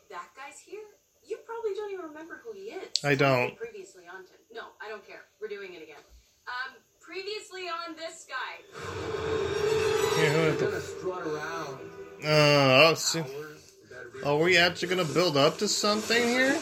That 0.10 0.30
guy's 0.36 0.60
here? 0.66 0.82
You 1.26 1.38
probably 1.46 1.74
don't 1.76 1.92
even 1.94 2.06
remember 2.06 2.42
who 2.44 2.52
he 2.54 2.72
is. 2.72 2.90
I 3.04 3.16
don't. 3.16 3.56
Previously 3.58 4.04
on 4.12 4.24
Tim. 4.26 4.36
No, 4.54 4.62
I 4.86 4.90
don't 4.90 5.06
care. 5.08 5.22
We're 5.42 5.48
doing 5.48 5.74
it 5.74 5.84
again. 5.84 6.02
Um, 6.48 6.76
previously 7.00 7.64
on 7.70 7.96
this 7.96 8.26
guy. 8.28 8.64
Yeah, 10.22 10.30
who 10.34 10.40
I'm 10.50 10.58
the- 10.58 10.66
gonna 10.66 10.82
strut 10.82 11.22
around. 11.28 11.80
Uh, 12.24 12.90
oh, 12.90 12.94
see, 12.96 13.20
Hours. 13.20 13.72
Better 13.90 14.10
be- 14.14 14.24
are 14.24 14.38
we 14.38 14.58
actually 14.58 14.88
gonna 14.90 15.06
build 15.06 15.38
up 15.38 15.58
to 15.60 15.68
something 15.68 16.22
here? 16.28 16.54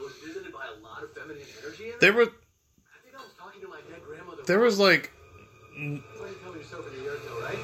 Was 0.00 0.12
visited 0.24 0.52
by 0.52 0.66
a 0.66 0.80
lot 0.82 1.02
of 1.02 1.12
feminine 1.14 1.42
energy. 1.62 1.92
There 2.00 2.10
it. 2.10 2.16
were, 2.16 2.22
I 2.22 2.26
think 3.04 3.14
I 3.16 3.18
was 3.18 3.32
talking 3.38 3.60
to 3.62 3.68
my 3.68 3.78
dead 3.90 4.02
grandmother. 4.06 4.42
there 4.46 4.60
was 4.60 4.78
like, 4.78 5.10
Why 5.74 5.80
do 5.80 5.90
you 5.90 6.02
tell 6.42 6.52
me 6.52 6.58
yourself 6.60 6.86
in 6.86 6.98
the 6.98 7.04
yurt 7.04 7.20
though, 7.26 7.40
right? 7.42 7.58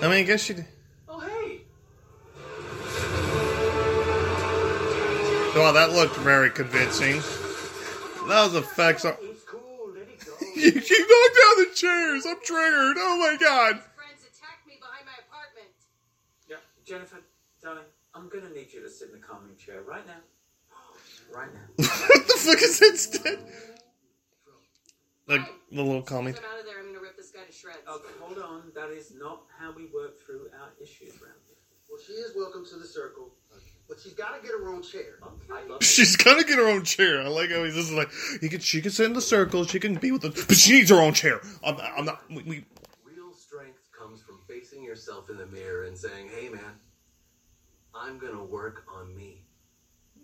I 0.00 0.08
mean, 0.08 0.18
I 0.18 0.22
guess 0.22 0.42
she. 0.42 0.54
Oh 1.08 1.20
hey. 1.20 1.60
Wow, 5.58 5.72
that 5.72 5.92
looked 5.92 6.16
very 6.16 6.48
convincing. 6.50 7.16
Those 8.26 8.54
effects 8.54 9.04
are. 9.04 9.18
It's 9.20 9.44
cool, 9.44 9.92
let 9.92 10.08
it 10.08 10.24
go. 10.24 10.32
she 10.54 10.70
knocked 10.70 10.80
down 10.80 11.54
the 11.58 11.70
chairs. 11.74 12.24
I'm 12.26 12.40
triggered. 12.42 12.96
Oh 12.96 13.18
my 13.18 13.36
god. 13.38 13.82
Friends 13.94 14.24
attacked 14.24 14.66
me 14.66 14.74
behind 14.80 15.04
my 15.04 15.20
apartment. 15.28 15.68
Yeah, 16.48 16.56
Jennifer, 16.86 17.20
darling, 17.62 17.84
I'm 18.14 18.30
going 18.30 18.44
to 18.44 18.54
need 18.54 18.72
you 18.72 18.80
to 18.80 18.88
sit 18.88 19.08
in 19.08 19.20
the 19.20 19.26
calming 19.26 19.56
chair 19.56 19.82
right 19.82 20.06
now. 20.06 20.22
Right 21.36 21.52
now. 21.52 21.60
what 21.76 22.26
the 22.26 22.34
fuck 22.38 22.62
is 22.62 22.80
that 22.80 22.90
instead? 22.90 23.38
Like 25.28 25.42
the 25.70 25.82
little 25.82 26.02
comic. 26.02 26.40
Once 27.34 27.64
I'm 27.64 27.70
out 27.70 27.70
of 27.70 27.70
there, 27.70 27.70
I'm 27.70 27.70
gonna 27.70 27.70
rip 27.70 27.70
this 27.70 27.70
guy 27.70 27.70
to 27.70 27.76
shreds. 27.78 27.78
Oh, 27.86 28.02
hold 28.20 28.38
on. 28.38 28.72
That 28.74 28.90
is 28.90 29.12
not 29.18 29.42
how 29.58 29.72
we 29.72 29.86
work 29.86 30.18
through 30.18 30.48
our 30.60 30.72
issues 30.82 31.10
around 31.22 31.38
here. 31.46 31.56
Well, 31.88 31.98
she 32.06 32.12
is 32.12 32.32
welcome 32.36 32.64
to 32.66 32.76
the 32.76 32.86
circle, 32.86 33.30
but 33.88 33.98
she's 34.00 34.14
got 34.14 34.36
to 34.36 34.42
get 34.42 34.52
her 34.52 34.68
own 34.68 34.82
chair. 34.82 35.18
I 35.52 35.66
love 35.66 35.82
She's 35.82 36.16
gonna 36.16 36.44
get 36.44 36.58
her 36.58 36.68
own 36.68 36.84
chair. 36.84 37.20
I 37.22 37.28
like 37.28 37.50
how 37.50 37.64
he's 37.64 37.74
just 37.74 37.92
like 37.92 38.10
he 38.40 38.48
can. 38.48 38.60
She 38.60 38.80
can 38.80 38.92
sit 38.92 39.06
in 39.06 39.12
the 39.12 39.20
circle. 39.20 39.64
She 39.64 39.80
can 39.80 39.94
be 39.96 40.12
with 40.12 40.22
the, 40.22 40.30
but 40.30 40.56
she 40.56 40.72
needs 40.74 40.90
her 40.90 41.00
own 41.00 41.14
chair. 41.14 41.40
I'm, 41.64 41.76
I'm 41.80 42.04
not. 42.04 42.22
We, 42.30 42.42
we, 42.42 42.64
Real 43.04 43.34
strength 43.34 43.88
comes 43.98 44.22
from 44.22 44.38
facing 44.48 44.84
yourself 44.84 45.30
in 45.30 45.36
the 45.36 45.46
mirror 45.46 45.84
and 45.84 45.98
saying, 45.98 46.28
"Hey, 46.28 46.48
man, 46.48 46.78
I'm 47.94 48.18
gonna 48.18 48.44
work 48.44 48.84
on 48.94 49.14
me." 49.16 49.42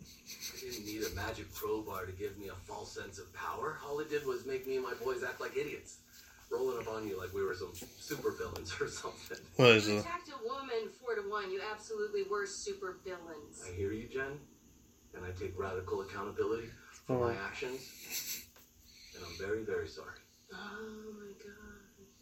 I 0.03 0.61
didn't 0.61 0.87
need 0.87 1.03
a 1.03 1.15
magic 1.15 1.53
crowbar 1.53 2.07
to 2.07 2.13
give 2.13 2.39
me 2.39 2.49
a 2.49 2.55
false 2.55 2.93
sense 2.93 3.19
of 3.19 3.33
power. 3.35 3.79
All 3.87 3.99
it 4.01 4.09
did 4.09 4.25
was 4.27 4.47
make 4.47 4.67
me 4.67 4.77
and 4.77 4.85
my 4.85 4.95
boys 4.95 5.25
act 5.25 5.41
like 5.41 5.57
idiots, 5.57 5.99
rolling 6.57 6.79
up 6.79 6.89
on 6.89 7.07
you 7.09 7.19
like 7.19 7.33
we 7.35 7.45
were 7.45 7.55
some 7.55 7.73
super 7.99 8.33
villains 8.33 8.75
or 8.81 8.89
something. 8.89 9.39
what 9.57 9.71
is 9.71 9.89
You 9.89 9.97
it? 9.97 10.01
attacked 10.01 10.29
a 10.31 10.47
woman 10.49 10.89
four 11.01 11.15
to 11.15 11.29
one. 11.29 11.51
You 11.51 11.61
absolutely 11.73 12.23
were 12.31 12.47
super 12.47 12.97
villains. 13.05 13.63
I 13.67 13.75
hear 13.77 13.93
you, 13.93 14.09
Jen, 14.09 14.39
and 15.15 15.25
I 15.25 15.31
take 15.39 15.59
radical 15.59 16.01
accountability 16.03 16.69
for 17.07 17.19
my 17.19 17.35
oh. 17.35 17.47
actions, 17.47 18.45
and 19.15 19.25
I'm 19.25 19.39
very, 19.39 19.63
very 19.65 19.89
sorry. 19.89 20.19
Oh 20.53 21.13
my 21.19 21.33
god. 21.43 21.73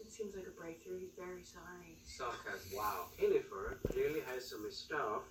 It 0.01 0.13
seems 0.13 0.35
like 0.35 0.47
a 0.47 0.51
breakthrough. 0.61 1.01
He's 1.01 1.15
very 1.17 1.43
sorry. 1.43 1.99
sarcasm. 2.05 2.77
Wow, 2.77 3.07
Jennifer 3.19 3.79
clearly 3.91 4.21
has 4.33 4.49
some 4.49 4.67
stuff 4.71 5.23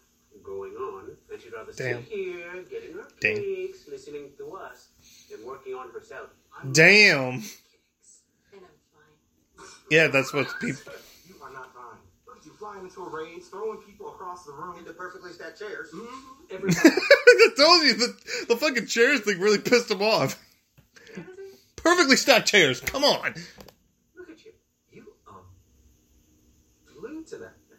going 0.44 0.74
on, 0.74 1.12
and 1.32 1.42
she'd 1.42 1.54
rather 1.54 1.72
Damn. 1.74 2.04
sit 2.04 2.12
here 2.12 2.64
getting 2.70 2.94
her 2.94 3.08
Damn. 3.22 3.36
cakes, 3.36 3.88
listening 3.88 4.32
to 4.38 4.56
us, 4.56 4.90
than 5.30 5.46
working 5.46 5.74
on 5.76 5.90
herself. 5.92 6.30
I'm 6.60 6.72
Damn. 6.74 7.44
And 9.92 9.96
I'm 9.96 9.98
fine. 9.98 9.98
Yeah, 9.98 10.08
that's 10.08 10.34
what 10.34 10.48
people. 10.60 10.94
You 11.28 11.36
are 11.44 11.54
not 11.54 11.74
fine. 11.74 12.00
Look, 12.28 12.46
you 12.46 12.52
flying 12.54 12.84
into 12.86 13.02
a 13.04 13.10
rage, 13.10 13.44
throwing 13.50 13.80
people 13.82 14.10
across 14.10 14.46
the 14.46 14.54
room. 14.54 14.78
Into 14.78 14.94
perfectly 14.94 15.32
stacked 15.34 15.60
chairs. 15.60 15.90
Everybody. 16.52 16.80
I 16.86 17.50
told 17.58 17.84
you 17.84 17.94
the 17.96 18.46
the 18.50 18.58
fucking 18.58 18.88
chairs 18.88 19.22
thing 19.22 19.40
really 19.40 19.60
pissed 19.60 19.92
him 19.92 20.02
off. 20.02 20.42
Perfectly 21.76 22.16
stacked 22.16 22.48
chairs. 22.48 22.80
Come 22.82 23.04
on. 23.04 23.34
Look 24.18 24.30
at 24.30 24.46
you. 24.46 24.52
You 24.92 25.04
um 25.28 25.42
glued 27.00 27.28
to 27.28 27.38
that 27.38 27.56
thing. 27.70 27.78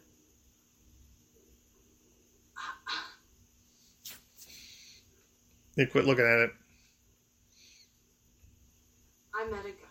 Yeah, 5.75 5.85
quit 5.85 6.05
looking 6.05 6.25
at 6.25 6.39
it. 6.39 6.51
I 9.33 9.45
met 9.51 9.65
a 9.65 9.69
guy, 9.69 9.84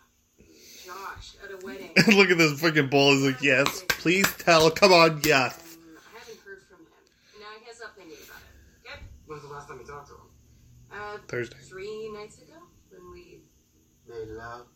Josh, 1.67 1.77
at 1.77 1.97
wedding. 2.07 2.17
Look 2.19 2.31
at 2.31 2.39
this 2.39 2.61
freaking 2.61 2.91
ball. 2.91 3.13
He's 3.15 3.23
like, 3.27 3.43
yes, 3.43 3.85
please 3.89 4.27
tell. 4.39 4.71
Come 4.71 4.93
on, 4.93 5.21
yes. 5.25 5.77
I 6.15 6.19
haven't 6.19 6.39
heard 6.45 6.63
from 6.69 6.79
him. 6.81 7.41
Now 7.41 7.47
he 7.61 7.67
has 7.67 7.81
up 7.81 7.97
thinking 7.97 8.17
about 8.25 8.41
it. 8.43 8.89
Okay? 8.91 9.01
When's 9.27 9.43
the 9.43 9.49
last 9.49 9.69
time 9.69 9.79
you 9.81 9.87
talked 9.87 10.09
to 10.09 10.15
him? 10.15 10.21
Uh, 10.93 11.19
Thursday. 11.29 11.57
Three 11.63 12.11
nights 12.13 12.39
ago, 12.39 12.55
when 12.91 13.13
we 13.13 13.41
Made 14.09 14.29
love. 14.29 14.67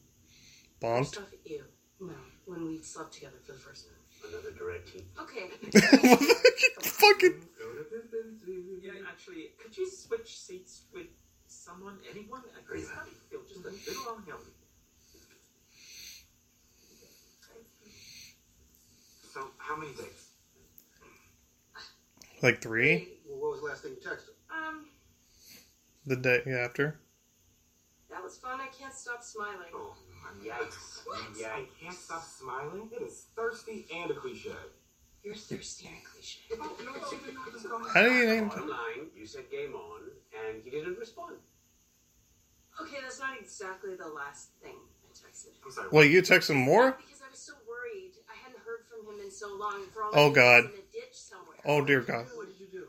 Bombed. 0.80 1.06
stuff 1.06 1.26
ew. 1.44 1.64
No, 2.00 2.14
when 2.46 2.66
we 2.66 2.78
slept 2.78 3.12
together 3.12 3.36
for 3.44 3.52
the 3.52 3.58
first 3.58 3.86
time. 3.86 3.94
Another 4.30 4.50
direct 4.52 4.88
heat. 4.88 5.04
Okay. 5.20 5.48
fucking. 6.82 7.44
Yeah, 8.82 8.92
actually, 9.10 9.50
could 9.62 9.76
you 9.76 9.88
switch 9.88 10.38
seats 10.40 10.82
with 10.94 11.06
someone, 11.46 11.98
anyone? 12.10 12.42
I 12.54 12.72
Are 12.72 12.76
you 12.76 12.82
just 12.82 12.94
happy? 12.94 13.10
feel 13.30 13.40
just 13.46 13.60
a 13.64 13.68
little 13.70 14.16
unhealthy. 14.16 14.52
So, 19.32 19.50
how 19.68 19.76
many 19.76 19.92
dates? 19.92 20.30
Like 22.42 22.62
three? 22.62 23.08
Well, 23.28 23.40
what 23.40 23.50
was 23.52 23.60
the 23.60 23.66
last 23.66 23.82
thing 23.82 23.92
you 23.92 24.08
texted? 24.10 24.32
Um, 24.50 24.86
The 26.06 26.16
day 26.16 26.42
after? 26.46 26.98
that 28.10 28.22
was 28.24 28.38
fun. 28.38 28.60
I 28.60 28.68
can't 28.68 28.94
stop 28.94 29.22
smiling. 29.22 29.68
Oh, 29.74 29.94
yikes. 30.42 31.00
Yeah, 31.38 31.48
I 31.48 31.64
can't 31.80 31.94
stop 31.94 32.24
smiling. 32.24 32.88
It 32.92 33.02
is 33.02 33.26
thirsty 33.36 33.86
and 33.94 34.10
a 34.10 34.14
cliche. 34.14 34.52
You're 35.22 35.34
thirsty 35.34 35.88
and 35.88 35.96
a 35.98 36.08
cliche. 36.08 36.40
How 37.92 38.02
do 38.02 38.12
you 38.14 38.26
name 38.26 38.48
Bottom 38.48 38.68
line, 38.68 39.10
you 39.16 39.26
said 39.26 39.50
game 39.50 39.74
on, 39.74 40.00
and 40.46 40.62
he 40.64 40.70
didn't 40.70 40.98
respond. 40.98 41.36
Okay, 42.80 42.96
that's 43.02 43.18
not 43.20 43.36
exactly 43.38 43.96
the 43.96 44.06
last 44.06 44.50
thing 44.62 44.76
I 45.04 45.10
texted 45.12 45.46
him. 45.48 45.52
I'm 45.66 45.72
sorry. 45.72 45.88
Well, 45.90 46.04
you 46.04 46.22
texted 46.22 46.50
him 46.50 46.58
more? 46.58 46.92
Because 46.92 47.20
I 47.26 47.30
was 47.30 47.40
so 47.40 47.52
worried. 47.68 48.12
I 48.68 48.70
hadn't 48.70 48.84
heard 48.84 49.04
from 49.06 49.14
him 49.14 49.20
in 49.24 49.30
so 49.30 49.56
long. 49.56 49.84
For 49.92 50.02
all 50.04 50.10
Oh, 50.14 50.30
God. 50.30 50.64
in 50.64 50.70
a 50.70 50.92
ditch 50.92 51.14
somewhere. 51.14 51.56
Oh, 51.64 51.84
dear 51.84 52.00
God. 52.00 52.26
What 52.34 52.48
did 52.48 52.60
you 52.60 52.66
do? 52.70 52.86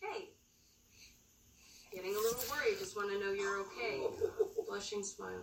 Hey, 0.00 0.28
getting 1.92 2.14
a 2.14 2.18
little 2.18 2.40
worried. 2.50 2.78
Just 2.78 2.96
want 2.96 3.10
to 3.10 3.18
know 3.18 3.32
you're 3.32 3.60
okay. 3.60 4.02
Blushing 4.68 5.02
smile. 5.02 5.40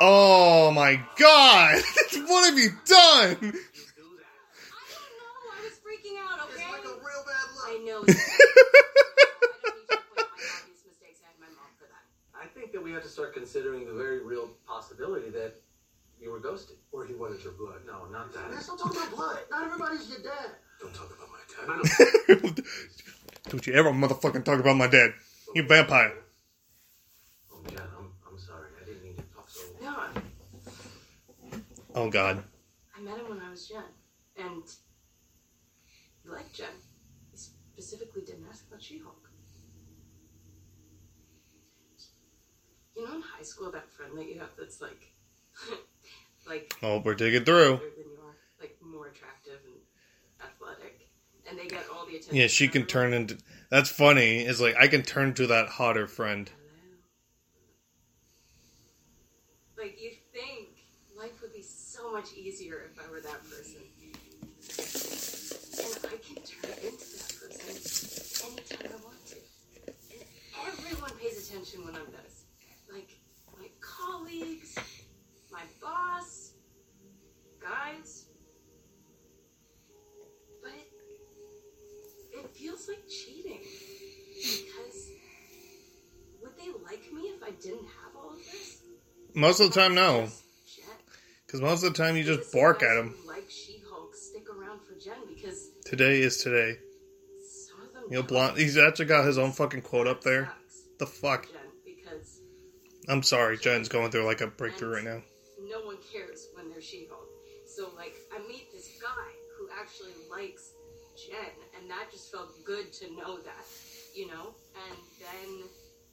Oh 0.00 0.70
my 0.72 1.00
god! 1.18 1.82
what 2.26 2.48
have 2.50 2.58
you 2.58 2.70
done? 2.86 3.36
You 3.42 3.52
do. 3.52 3.58
I 3.58 4.82
don't 4.90 5.12
know. 5.20 5.34
I 5.52 5.60
was 5.62 5.78
freaking 5.84 6.16
out. 6.18 6.48
It's 6.48 6.56
Okay. 6.58 6.72
like 6.72 6.84
a 6.84 6.96
real 6.98 7.22
bad 7.26 7.46
look. 7.54 7.68
I 7.68 7.78
know. 7.84 8.02
it's- 8.02 8.16
I 8.40 9.60
don't 9.62 9.76
need 9.76 9.88
to 9.88 9.96
point 9.96 10.16
my 10.16 10.42
obvious 10.58 10.82
mistakes. 10.88 11.20
I 11.22 11.28
had 11.30 11.38
my 11.38 11.46
mom 11.54 11.70
for 11.78 11.86
that. 11.86 12.04
I 12.34 12.46
think 12.46 12.72
that 12.72 12.82
we 12.82 12.90
have 12.92 13.02
to 13.02 13.08
start 13.08 13.34
considering 13.34 13.86
the 13.86 13.92
very 13.94 14.24
real 14.24 14.48
possibility 14.66 15.30
that 15.30 15.54
you 16.22 16.30
were 16.30 16.40
ghosted. 16.40 16.76
Or 16.92 17.04
he 17.04 17.14
wanted 17.14 17.42
your 17.42 17.52
blood. 17.54 17.80
No, 17.86 18.06
not 18.06 18.34
Man, 18.34 18.50
that. 18.50 18.66
don't 18.66 18.78
talk 18.78 18.92
about 18.92 19.10
blood. 19.14 19.38
Not 19.50 19.64
everybody's 19.64 20.08
your 20.08 20.20
dad. 20.20 20.50
Don't 20.80 20.94
talk 20.94 21.10
about 21.16 21.28
my 21.30 21.38
I 21.74 21.78
dad. 22.28 22.44
know. 22.44 22.52
Don't 23.50 23.66
you 23.66 23.72
ever 23.74 23.90
motherfucking 23.90 24.44
talk 24.44 24.60
about 24.60 24.76
my 24.76 24.86
dad. 24.86 25.12
You 25.54 25.64
vampire. 25.64 26.12
Oh, 27.52 27.60
Jen, 27.68 27.78
I'm, 27.98 28.12
I'm 28.30 28.38
sorry. 28.38 28.68
I 28.80 28.84
didn't 28.86 29.02
mean 29.02 29.16
to 29.16 29.22
talk 29.34 29.48
so. 29.50 29.62
No, 29.80 31.60
Oh 31.94 32.08
god. 32.10 32.42
I 32.96 33.00
met 33.02 33.18
him 33.18 33.28
when 33.28 33.40
I 33.40 33.50
was 33.50 33.68
Jen, 33.68 33.82
and 34.38 34.62
he 36.22 36.28
liked 36.28 36.54
Jen. 36.54 36.66
He 37.32 37.36
specifically 37.36 38.22
didn't 38.22 38.46
ask 38.48 38.66
about 38.68 38.82
She-Hulk. 38.82 39.28
You 42.96 43.06
know, 43.08 43.14
in 43.16 43.22
high 43.22 43.42
school, 43.42 43.70
that 43.72 43.90
friend 43.90 44.16
that 44.16 44.26
you 44.28 44.38
have 44.38 44.50
that's 44.58 44.80
like, 44.80 45.12
like 46.46 46.74
Oh, 46.82 46.98
we're 47.04 47.14
digging 47.14 47.44
through. 47.44 47.72
older 47.72 47.84
than 47.96 48.04
you 48.10 48.18
are, 48.24 48.36
like 48.60 48.76
more 48.82 49.06
attractive 49.08 49.58
and 49.64 50.50
athletic, 50.50 51.08
and 51.48 51.58
they 51.58 51.66
get 51.66 51.86
all 51.92 52.04
the 52.06 52.16
attention. 52.16 52.36
Yeah, 52.36 52.46
she 52.48 52.68
can 52.68 52.86
turn 52.86 53.12
into. 53.12 53.38
That's 53.70 53.90
funny. 53.90 54.44
Is 54.44 54.60
like 54.60 54.76
I 54.76 54.88
can 54.88 55.02
turn 55.02 55.34
to 55.34 55.46
that 55.48 55.68
hotter 55.68 56.06
friend. 56.06 56.50
Like 59.76 60.00
you 60.00 60.10
think 60.32 60.68
life 61.16 61.40
would 61.42 61.52
be 61.52 61.62
so 61.62 62.12
much 62.12 62.32
easier 62.36 62.90
if 62.92 62.98
I 63.04 63.10
were 63.10 63.20
that 63.20 63.42
person, 63.44 63.82
and 65.78 65.98
I 66.06 66.16
can 66.22 66.42
turn 66.44 66.76
into 66.86 67.06
that 67.18 67.32
person 67.40 68.46
anytime 68.46 68.92
I 68.92 69.04
want 69.04 69.26
to, 69.26 69.36
and 70.12 70.22
everyone 70.68 71.12
pays 71.18 71.48
attention 71.48 71.84
when 71.84 71.94
I'm 71.96 72.10
this. 72.12 72.31
Most 89.34 89.60
of 89.60 89.72
the 89.72 89.80
time, 89.80 89.94
no. 89.94 90.28
Because 91.46 91.60
most 91.60 91.84
of 91.84 91.92
the 91.92 92.02
time, 92.02 92.16
you 92.16 92.24
just 92.24 92.52
bark 92.52 92.82
at 92.82 92.96
him. 92.96 93.14
Like 93.26 93.50
She-Hulk, 93.50 94.14
stick 94.14 94.46
around 94.48 94.80
for 94.80 94.94
Jen 94.94 95.14
because 95.28 95.68
Today 95.84 96.20
is 96.20 96.38
today. 96.38 96.78
You 98.08 98.16
know, 98.16 98.22
blonde. 98.22 98.58
He's 98.58 98.78
actually 98.78 99.06
got 99.06 99.26
his 99.26 99.38
own 99.38 99.52
fucking 99.52 99.82
quote 99.82 100.06
up 100.06 100.22
there. 100.22 100.50
The 100.98 101.06
fuck. 101.06 101.46
because 101.84 102.40
I'm 103.08 103.22
sorry, 103.22 103.58
Jen's 103.58 103.88
going 103.88 104.10
through 104.10 104.24
like 104.24 104.40
a 104.40 104.46
breakthrough 104.46 104.94
right 104.94 105.04
now. 105.04 105.22
no 105.68 105.80
one 105.84 105.96
cares 106.12 106.48
when 106.54 106.70
they're 106.70 106.80
She-Hulk. 106.80 107.28
So 107.66 107.90
like, 107.96 108.14
I 108.34 108.46
meet 108.48 108.72
this 108.72 108.88
guy 109.00 109.32
who 109.58 109.68
actually 109.80 110.12
likes 110.30 110.72
Jen, 111.16 111.52
and 111.78 111.90
that 111.90 112.10
just 112.10 112.32
felt 112.32 112.64
good 112.64 112.92
to 112.94 113.10
know 113.14 113.38
that, 113.38 113.66
you 114.14 114.28
know. 114.28 114.54
And 114.88 114.98
then 115.20 115.68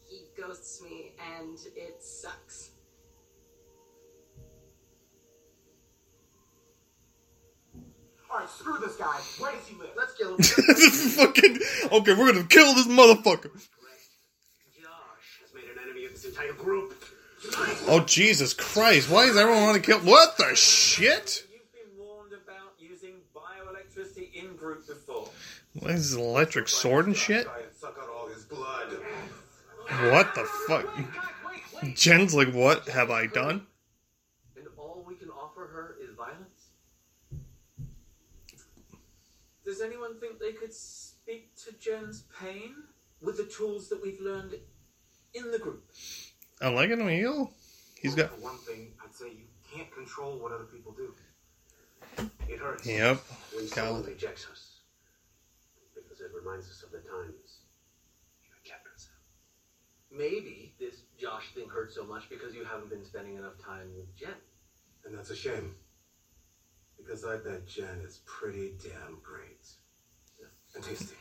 he 0.09 0.23
ghosts 0.37 0.81
me, 0.81 1.13
and 1.37 1.57
it 1.75 2.01
sucks. 2.01 2.68
All 8.31 8.39
right, 8.39 8.49
screw 8.49 8.77
this 8.79 8.95
guy. 8.95 9.17
Where 9.39 9.51
does 9.51 9.67
he 9.67 9.75
live? 9.75 9.89
Let's 9.97 10.13
kill 10.13 10.31
him. 10.31 10.37
this 10.37 10.57
is 10.57 11.15
fucking 11.15 11.59
okay. 11.91 12.13
We're 12.13 12.31
gonna 12.31 12.45
kill 12.45 12.73
this 12.75 12.87
motherfucker. 12.87 13.51
Josh 13.51 15.39
has 15.41 15.53
made 15.53 15.63
an 15.63 15.81
enemy 15.83 16.05
of 16.05 16.11
this 16.11 16.25
entire 16.25 16.53
group. 16.53 16.93
Oh 17.87 18.03
Jesus 18.05 18.53
Christ! 18.53 19.09
Why 19.09 19.25
does 19.25 19.37
everyone 19.37 19.63
want 19.63 19.75
to 19.75 19.81
kill? 19.81 19.99
What 19.99 20.37
the 20.37 20.55
shit? 20.55 21.45
You've 21.51 21.71
been 21.71 22.05
warned 22.05 22.33
about 22.33 22.73
using 22.77 23.15
bioelectricity 23.35 24.33
in 24.33 24.55
group 24.55 24.85
before. 24.85 25.29
What 25.73 25.91
is 25.91 26.11
this 26.11 26.19
electric 26.19 26.67
sword 26.67 27.07
and 27.07 27.15
shit? 27.15 27.47
Suck 27.79 27.97
out 28.01 28.09
all 28.09 28.27
his 28.27 28.43
blood. 28.43 28.97
What 30.11 30.35
the 30.35 30.43
fuck? 30.67 30.85
Jen's 31.95 32.35
like, 32.35 32.53
what 32.53 32.87
have 32.89 33.09
I 33.09 33.25
done? 33.25 33.65
And 34.55 34.67
all 34.77 35.03
we 35.07 35.15
can 35.15 35.29
offer 35.29 35.61
her 35.61 35.95
is 36.01 36.15
violence? 36.15 36.69
Does 39.69 39.81
anyone 39.81 40.19
think 40.19 40.39
they 40.39 40.53
could 40.53 40.73
speak 40.73 41.55
to 41.57 41.71
Jen's 41.73 42.23
pain 42.41 42.73
with 43.21 43.37
the 43.37 43.43
tools 43.43 43.87
that 43.89 44.01
we've 44.01 44.19
learned 44.19 44.55
in 45.35 45.51
the 45.51 45.59
group? 45.59 45.91
I 46.59 46.69
like 46.69 46.89
it. 46.89 46.97
Heal. 46.97 47.51
He's 48.01 48.15
got. 48.15 48.31
For 48.31 48.41
one 48.41 48.57
thing, 48.57 48.93
I'd 49.05 49.13
say 49.13 49.27
you 49.27 49.45
can't 49.71 49.93
control 49.93 50.39
what 50.39 50.51
other 50.53 50.63
people 50.63 50.93
do. 50.93 51.13
It 52.47 52.57
hurts. 52.57 52.87
Yep. 52.87 53.21
When 53.53 53.65
Got 53.65 53.75
someone 53.75 54.01
it. 54.05 54.07
rejects 54.07 54.47
us. 54.51 54.79
Because 55.93 56.19
it 56.19 56.31
reminds 56.35 56.67
us 56.67 56.81
of 56.81 56.89
the 56.89 57.07
times 57.07 57.59
you 58.41 58.49
kept 58.65 58.87
us 58.95 59.07
Maybe 60.11 60.73
this 60.79 60.95
Josh 61.15 61.53
thing 61.53 61.69
hurts 61.69 61.93
so 61.93 62.05
much 62.05 62.27
because 62.27 62.55
you 62.55 62.63
haven't 62.63 62.89
been 62.89 63.05
spending 63.05 63.35
enough 63.35 63.59
time 63.63 63.91
with 63.95 64.17
Jen. 64.17 64.33
And 65.05 65.15
that's 65.15 65.29
a 65.29 65.35
shame. 65.35 65.75
Because 67.09 67.25
I 67.25 67.37
bet 67.37 67.67
Jen 67.67 68.01
is 68.05 68.19
pretty 68.27 68.73
damn 68.83 69.17
great. 69.23 69.67
And 70.75 70.83
tasty. 70.83 71.15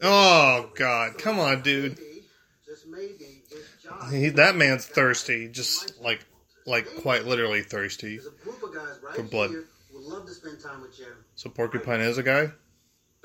Oh, 0.00 0.64
oh 0.64 0.70
God! 0.74 1.18
Come 1.18 1.38
on, 1.38 1.60
dude. 1.60 1.98
Maybe, 1.98 2.22
just 2.64 2.86
maybe, 2.86 3.42
this 3.50 3.66
Josh. 3.82 4.12
He, 4.12 4.30
that 4.30 4.56
man's 4.56 4.86
thirsty. 4.86 5.48
Just 5.48 6.00
like, 6.00 6.24
like 6.64 6.86
quite 7.02 7.26
literally 7.26 7.60
thirsty. 7.60 8.16
There's 8.16 8.28
a 8.28 8.42
group 8.42 8.62
of 8.62 8.74
guys 8.74 8.98
right 9.04 9.14
For 9.14 9.24
blood. 9.24 9.50
here 9.50 9.66
would 9.92 10.04
love 10.04 10.24
to 10.24 10.32
spend 10.32 10.58
time 10.58 10.80
with 10.80 10.96
Jen. 10.96 11.08
So 11.34 11.50
Porcupine 11.50 12.00
is 12.00 12.16
a 12.16 12.22
guy. 12.22 12.52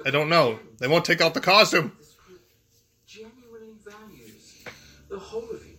I 0.06 0.12
don't 0.12 0.28
know. 0.28 0.60
They 0.80 0.89
won't 0.89 1.06
take 1.06 1.21
off 1.21 1.34
the 1.34 1.39
costume. 1.39 1.93
The 5.10 5.17
whole 5.17 5.50
of 5.50 5.65
you. 5.65 5.78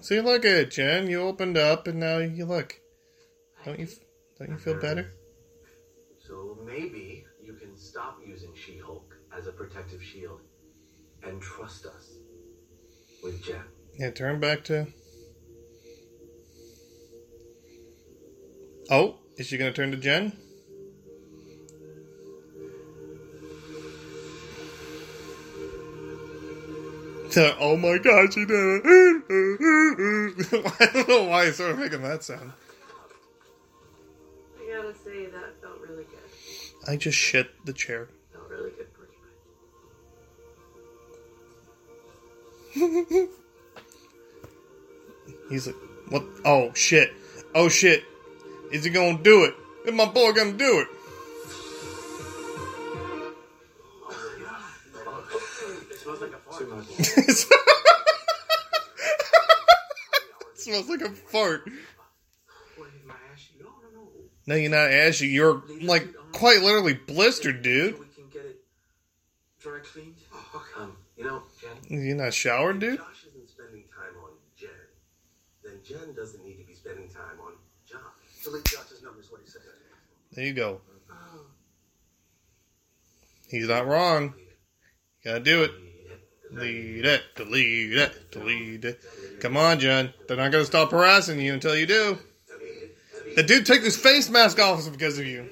See, 0.00 0.22
look 0.22 0.46
at 0.46 0.56
it, 0.56 0.70
Jen. 0.70 1.10
You 1.10 1.20
opened 1.20 1.58
up, 1.58 1.86
and 1.86 2.00
now 2.00 2.16
you 2.18 2.46
look. 2.46 2.80
Don't 3.66 3.78
you? 3.78 3.88
Don't 4.42 4.50
you 4.50 4.58
feel 4.58 4.80
better? 4.80 5.08
So 6.18 6.58
maybe 6.66 7.24
you 7.40 7.52
can 7.52 7.76
stop 7.76 8.18
using 8.26 8.50
She 8.54 8.76
Hulk 8.76 9.14
as 9.36 9.46
a 9.46 9.52
protective 9.52 10.02
shield 10.02 10.40
and 11.22 11.40
trust 11.40 11.86
us 11.86 12.16
with 13.22 13.40
Jen. 13.44 13.62
Yeah. 13.96 14.10
Turn 14.10 14.40
back 14.40 14.64
to. 14.64 14.88
Oh, 18.90 19.18
is 19.36 19.46
she 19.46 19.58
gonna 19.58 19.72
turn 19.72 19.92
to 19.92 19.96
Jen? 19.96 20.32
Oh 27.34 27.76
my 27.76 27.96
god, 27.96 28.34
she 28.34 28.44
did 28.44 28.50
it! 28.50 28.82
I 30.80 30.86
don't 30.92 31.08
know 31.08 31.22
why 31.24 31.50
sort 31.52 31.70
of 31.70 31.78
making 31.78 32.02
that 32.02 32.22
sound 32.22 32.52
say 34.94 35.26
that 35.26 35.60
felt 35.60 35.80
really 35.80 36.04
good. 36.04 36.88
I 36.88 36.96
just 36.96 37.16
shit 37.16 37.64
the 37.64 37.72
chair. 37.72 38.08
Felt 38.32 38.48
really 38.48 38.70
good 38.70 38.88
pretty 38.92 39.12
much. 43.20 43.28
He's 45.50 45.66
like, 45.66 45.76
what? 46.08 46.24
Oh 46.44 46.72
shit! 46.74 47.12
Oh 47.54 47.68
shit! 47.68 48.04
Is 48.72 48.84
he 48.84 48.90
gonna 48.90 49.18
do 49.18 49.44
it? 49.44 49.54
Is 49.86 49.92
my 49.94 50.06
boy 50.06 50.32
gonna 50.32 50.52
do 50.52 50.80
it? 50.80 50.88
Oh 56.54 56.84
it 56.98 57.36
smells 60.54 60.88
like 60.88 61.00
a 61.02 61.10
fart. 61.10 61.68
no, 64.46 64.54
no. 64.54 64.56
No, 64.56 64.60
you're 64.60 64.70
not 64.70 64.90
ashy. 64.90 65.28
You're 65.28 65.62
like 65.82 66.08
quite 66.32 66.62
literally 66.62 66.94
blistered, 66.94 67.62
dude. 67.62 67.98
We 67.98 68.06
can 68.14 68.28
get 68.32 68.44
it 68.44 68.64
dry 69.60 69.78
cleaned. 69.82 70.14
Um, 70.78 70.96
you 71.16 71.24
know, 71.24 71.42
Jen, 71.60 72.02
You're 72.04 72.16
not 72.16 72.34
showered, 72.34 72.80
dude. 72.80 72.98
Josh 72.98 73.26
isn't 73.28 73.48
spending 73.48 73.84
time 73.94 74.14
on 74.22 74.30
Jen. 74.58 74.70
Then 75.62 75.74
Jen 75.84 76.14
doesn't 76.14 76.44
need 76.44 76.58
to 76.58 76.64
be 76.64 76.74
spending 76.74 77.08
time 77.08 77.38
on 77.44 77.52
Josh. 77.88 77.98
Delete 78.44 78.64
Josh's 78.64 79.02
numbers, 79.02 79.30
what 79.30 79.40
he 79.44 79.50
said. 79.50 79.62
There 80.32 80.44
you 80.46 80.54
go. 80.54 80.80
He's 83.48 83.68
not 83.68 83.86
wrong. 83.86 84.32
You 85.22 85.30
gotta 85.30 85.44
do 85.44 85.64
it. 85.64 85.72
Delete 86.54 87.04
it, 87.04 87.22
delete 87.36 87.92
it, 87.96 88.30
delete 88.30 88.84
it. 88.84 89.00
Come 89.40 89.56
on, 89.56 89.78
Jen. 89.78 90.12
They're 90.26 90.36
not 90.36 90.52
gonna 90.52 90.64
stop 90.64 90.90
harassing 90.90 91.40
you 91.40 91.52
until 91.52 91.76
you 91.76 91.86
do. 91.86 92.18
The 93.34 93.42
dude 93.42 93.64
took 93.64 93.82
his 93.82 93.96
face 93.96 94.28
mask 94.28 94.58
off 94.60 94.90
because 94.92 95.18
of 95.18 95.26
you. 95.26 95.48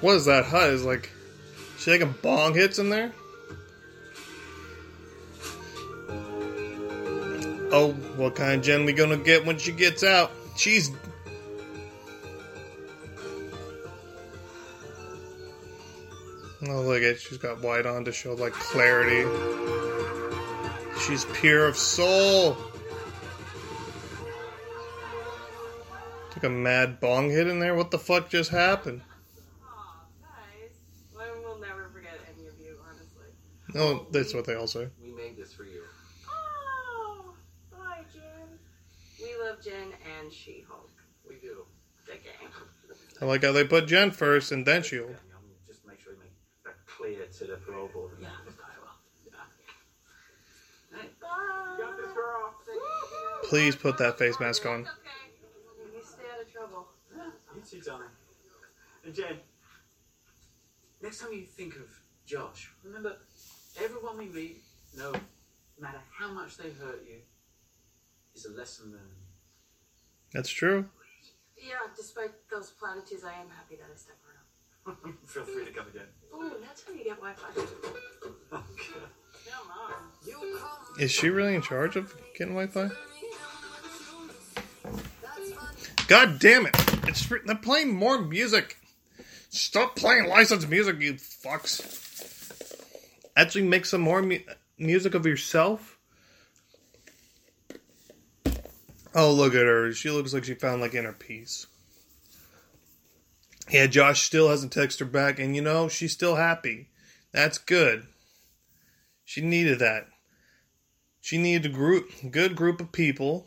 What 0.00 0.16
is 0.16 0.24
that 0.24 0.44
hut? 0.46 0.70
Is 0.70 0.84
like 0.84 1.10
she 1.78 1.92
taking 1.92 2.12
bong 2.22 2.54
hits 2.54 2.78
in 2.78 2.90
there? 2.90 3.12
Oh, 7.74 7.92
what 8.16 8.34
kind 8.34 8.54
of 8.54 8.62
Jen 8.62 8.84
we 8.84 8.92
gonna 8.92 9.16
get 9.16 9.46
when 9.46 9.58
she 9.58 9.72
gets 9.72 10.02
out? 10.02 10.32
She's 10.56 10.90
Oh 16.64 16.80
look 16.82 17.02
at 17.02 17.18
she's 17.20 17.38
got 17.38 17.60
white 17.60 17.86
on 17.86 18.04
to 18.04 18.12
show 18.12 18.34
like 18.34 18.52
clarity. 18.52 19.22
She's 21.06 21.24
pure 21.26 21.66
of 21.66 21.76
soul. 21.76 22.56
Took 26.32 26.44
a 26.44 26.48
mad 26.50 27.00
bong 27.00 27.30
hit 27.30 27.48
in 27.48 27.58
there. 27.58 27.74
What 27.74 27.90
the 27.90 27.98
fuck 27.98 28.28
just 28.30 28.50
happened? 28.50 29.02
Aw, 29.64 30.04
guys. 30.22 30.70
I 31.18 31.30
will 31.44 31.58
never 31.60 31.90
forget 31.92 32.14
any 32.36 32.46
of 32.46 32.54
you, 32.60 32.76
honestly. 32.88 33.26
No, 33.74 34.06
that's 34.12 34.32
what 34.32 34.44
they 34.46 34.54
all 34.54 34.66
say. 34.68 34.88
We 35.02 35.10
made 35.12 35.36
this 35.36 35.52
for 35.52 35.64
you. 35.64 35.82
Oh, 36.28 37.34
bye, 37.72 38.04
Jen. 38.12 38.22
We 39.20 39.34
love 39.44 39.62
Jen 39.62 39.92
and 40.20 40.32
She-Hulk, 40.32 40.90
We 41.28 41.34
do. 41.36 41.64
the 42.06 42.12
gang. 42.12 42.50
I 43.20 43.24
like 43.24 43.42
how 43.44 43.52
they 43.52 43.64
put 43.64 43.86
Jen 43.86 44.10
first 44.10 44.52
and 44.52 44.64
then 44.66 44.82
Shield. 44.82 45.10
Yeah, 45.10 45.16
um, 45.36 45.42
just 45.66 45.86
make 45.86 46.00
sure 46.00 46.12
you 46.12 46.18
make 46.18 46.32
that 46.64 46.74
clear 47.02 47.26
to 47.26 47.44
the 47.44 47.56
parole 47.56 47.88
board. 47.88 48.12
Yeah. 48.20 48.28
Yeah. 49.26 49.32
Hey, 50.96 51.08
Bye. 51.20 51.76
got 51.78 51.96
this 51.96 52.12
girl. 52.12 52.54
Please 53.44 53.74
put 53.74 53.98
that 53.98 54.18
face 54.18 54.38
mask 54.38 54.64
on. 54.66 54.82
Okay. 54.82 54.88
You 55.94 56.02
stay 56.04 56.22
out 56.32 56.42
of 56.42 56.52
trouble. 56.52 56.86
You 57.54 57.62
too, 57.68 57.80
darling. 57.80 58.08
And 59.04 59.14
Jen, 59.14 59.40
next 61.02 61.20
time 61.20 61.32
you 61.32 61.44
think 61.44 61.74
of 61.74 61.88
Josh, 62.24 62.70
remember, 62.84 63.16
everyone 63.82 64.18
we 64.18 64.26
meet, 64.26 64.62
no 64.96 65.12
matter 65.80 65.98
how 66.16 66.30
much 66.32 66.56
they 66.56 66.70
hurt 66.70 67.04
you, 67.04 67.16
is 68.34 68.46
a 68.46 68.52
lesson 68.52 68.92
learned. 68.92 69.02
That's 70.32 70.48
true. 70.48 70.88
Yeah, 71.58 71.74
despite 71.96 72.30
those 72.50 72.70
platitudes, 72.70 73.24
I 73.24 73.32
am 73.32 73.48
happy 73.50 73.76
that 73.76 73.88
I 73.92 73.96
stuck 73.96 74.16
around. 74.24 74.31
Feel 75.26 75.44
free 75.44 75.64
to 75.64 75.70
come 75.70 75.86
again. 75.88 76.06
Ooh, 76.34 76.52
that's 76.60 76.84
how 76.84 76.92
you 76.92 77.04
get 77.04 77.16
Wi-Fi. 77.20 77.60
Come 78.50 78.62
on. 79.70 81.00
Is 81.00 81.10
she 81.10 81.30
really 81.30 81.54
in 81.54 81.62
charge 81.62 81.96
of 81.96 82.14
getting 82.36 82.54
Wi-Fi? 82.54 82.90
God 86.08 86.38
damn 86.38 86.66
it! 86.66 86.74
It's 87.08 87.26
they're 87.26 87.54
playing 87.56 87.94
more 87.94 88.20
music. 88.20 88.76
Stop 89.50 89.96
playing 89.96 90.28
licensed 90.28 90.68
music, 90.68 91.00
you 91.00 91.14
fucks. 91.14 91.80
Actually, 93.36 93.64
make 93.64 93.86
some 93.86 94.00
more 94.00 94.20
mu- 94.20 94.38
music 94.78 95.14
of 95.14 95.24
yourself. 95.24 95.98
Oh, 99.14 99.32
look 99.32 99.54
at 99.54 99.62
her. 99.62 99.92
She 99.92 100.10
looks 100.10 100.34
like 100.34 100.44
she 100.44 100.54
found 100.54 100.80
like 100.80 100.94
inner 100.94 101.12
peace. 101.12 101.66
Yeah, 103.72 103.86
Josh 103.86 104.20
still 104.20 104.50
hasn't 104.50 104.74
texted 104.74 104.98
her 104.98 105.06
back, 105.06 105.38
and 105.38 105.56
you 105.56 105.62
know 105.62 105.88
she's 105.88 106.12
still 106.12 106.36
happy. 106.36 106.90
That's 107.32 107.56
good. 107.56 108.06
She 109.24 109.40
needed 109.40 109.78
that. 109.78 110.08
She 111.22 111.38
needed 111.38 111.70
a 111.70 111.74
group, 111.74 112.10
good 112.30 112.54
group 112.54 112.82
of 112.82 112.92
people. 112.92 113.46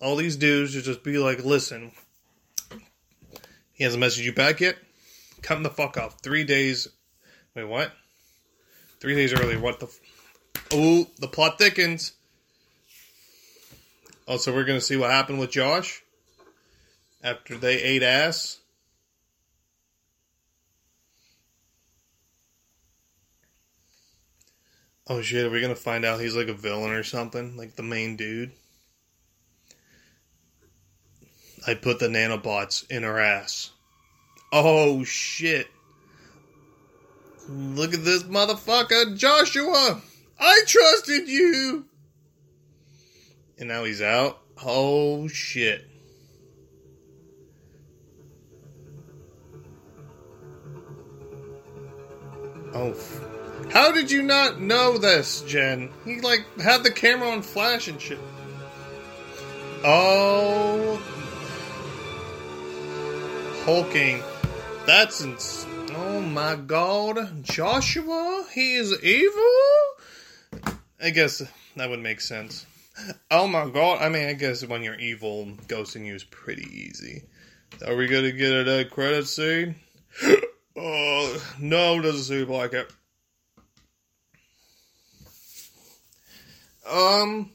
All 0.00 0.16
these 0.16 0.36
dudes 0.36 0.72
to 0.72 0.80
just 0.80 1.04
be 1.04 1.18
like, 1.18 1.44
listen, 1.44 1.92
he 3.74 3.84
hasn't 3.84 4.02
messaged 4.02 4.24
you 4.24 4.32
back 4.32 4.60
yet. 4.60 4.76
Come 5.42 5.62
the 5.62 5.68
fuck 5.68 5.98
off. 5.98 6.22
Three 6.22 6.44
days. 6.44 6.88
Wait, 7.54 7.64
what? 7.64 7.92
Three 8.98 9.14
days 9.14 9.34
early. 9.34 9.58
What 9.58 9.80
the? 9.80 9.94
Oh, 10.72 11.06
the 11.18 11.28
plot 11.28 11.58
thickens. 11.58 12.12
Also, 14.26 14.54
we're 14.54 14.64
gonna 14.64 14.80
see 14.80 14.96
what 14.96 15.10
happened 15.10 15.38
with 15.38 15.50
Josh 15.50 16.02
after 17.22 17.58
they 17.58 17.82
ate 17.82 18.02
ass. 18.02 18.59
Oh 25.10 25.20
shit, 25.22 25.44
are 25.44 25.50
we 25.50 25.60
gonna 25.60 25.74
find 25.74 26.04
out 26.04 26.20
he's 26.20 26.36
like 26.36 26.46
a 26.46 26.54
villain 26.54 26.92
or 26.92 27.02
something? 27.02 27.56
Like 27.56 27.74
the 27.74 27.82
main 27.82 28.14
dude? 28.14 28.52
I 31.66 31.74
put 31.74 31.98
the 31.98 32.06
nanobots 32.06 32.88
in 32.88 33.02
her 33.02 33.18
ass. 33.18 33.72
Oh 34.52 35.02
shit. 35.02 35.66
Look 37.48 37.92
at 37.92 38.04
this 38.04 38.22
motherfucker, 38.22 39.18
Joshua! 39.18 40.00
I 40.38 40.60
trusted 40.64 41.28
you! 41.28 41.86
And 43.58 43.68
now 43.68 43.82
he's 43.82 44.00
out? 44.00 44.38
Oh 44.64 45.26
shit. 45.26 45.88
Oh. 52.72 53.29
How 53.72 53.92
did 53.92 54.10
you 54.10 54.22
not 54.22 54.60
know 54.60 54.98
this, 54.98 55.42
Jen? 55.42 55.90
He 56.04 56.20
like 56.20 56.44
had 56.58 56.82
the 56.82 56.90
camera 56.90 57.30
on 57.30 57.42
flash 57.42 57.86
and 57.86 58.00
shit. 58.00 58.18
Oh. 59.84 61.00
HulkKing. 63.64 64.22
That's 64.86 65.20
ins- 65.20 65.66
Oh 65.94 66.20
my 66.20 66.56
god. 66.56 67.44
Joshua? 67.44 68.44
He 68.52 68.74
is 68.74 68.92
evil? 69.02 70.74
I 71.00 71.10
guess 71.10 71.42
that 71.76 71.88
would 71.88 72.00
make 72.00 72.20
sense. 72.20 72.66
Oh 73.30 73.46
my 73.46 73.68
god. 73.70 74.02
I 74.02 74.08
mean, 74.08 74.26
I 74.26 74.32
guess 74.32 74.64
when 74.64 74.82
you're 74.82 74.98
evil, 74.98 75.46
ghosting 75.68 76.04
you 76.04 76.14
is 76.14 76.24
pretty 76.24 76.66
easy. 76.72 77.22
Are 77.86 77.94
we 77.94 78.08
gonna 78.08 78.32
get 78.32 78.66
a 78.66 78.84
credit 78.84 79.28
scene? 79.28 79.76
oh, 80.76 81.42
no, 81.60 82.00
doesn't 82.00 82.24
seem 82.24 82.48
like 82.48 82.72
it. 82.72 82.90
Um, 86.90 87.50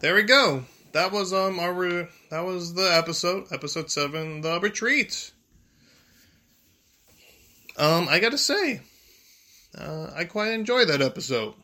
there 0.00 0.14
we 0.14 0.24
go. 0.24 0.64
That 0.92 1.12
was 1.12 1.32
um 1.32 1.60
our 1.60 1.72
re- 1.72 2.08
that 2.30 2.40
was 2.40 2.74
the 2.74 2.92
episode, 2.92 3.46
episode 3.52 3.90
seven, 3.90 4.40
the 4.40 4.58
retreat. 4.58 5.30
Um, 7.76 8.08
I 8.08 8.18
gotta 8.18 8.38
say, 8.38 8.80
uh, 9.78 10.10
I 10.14 10.24
quite 10.24 10.52
enjoyed 10.52 10.88
that 10.88 11.00
episode. 11.00 11.54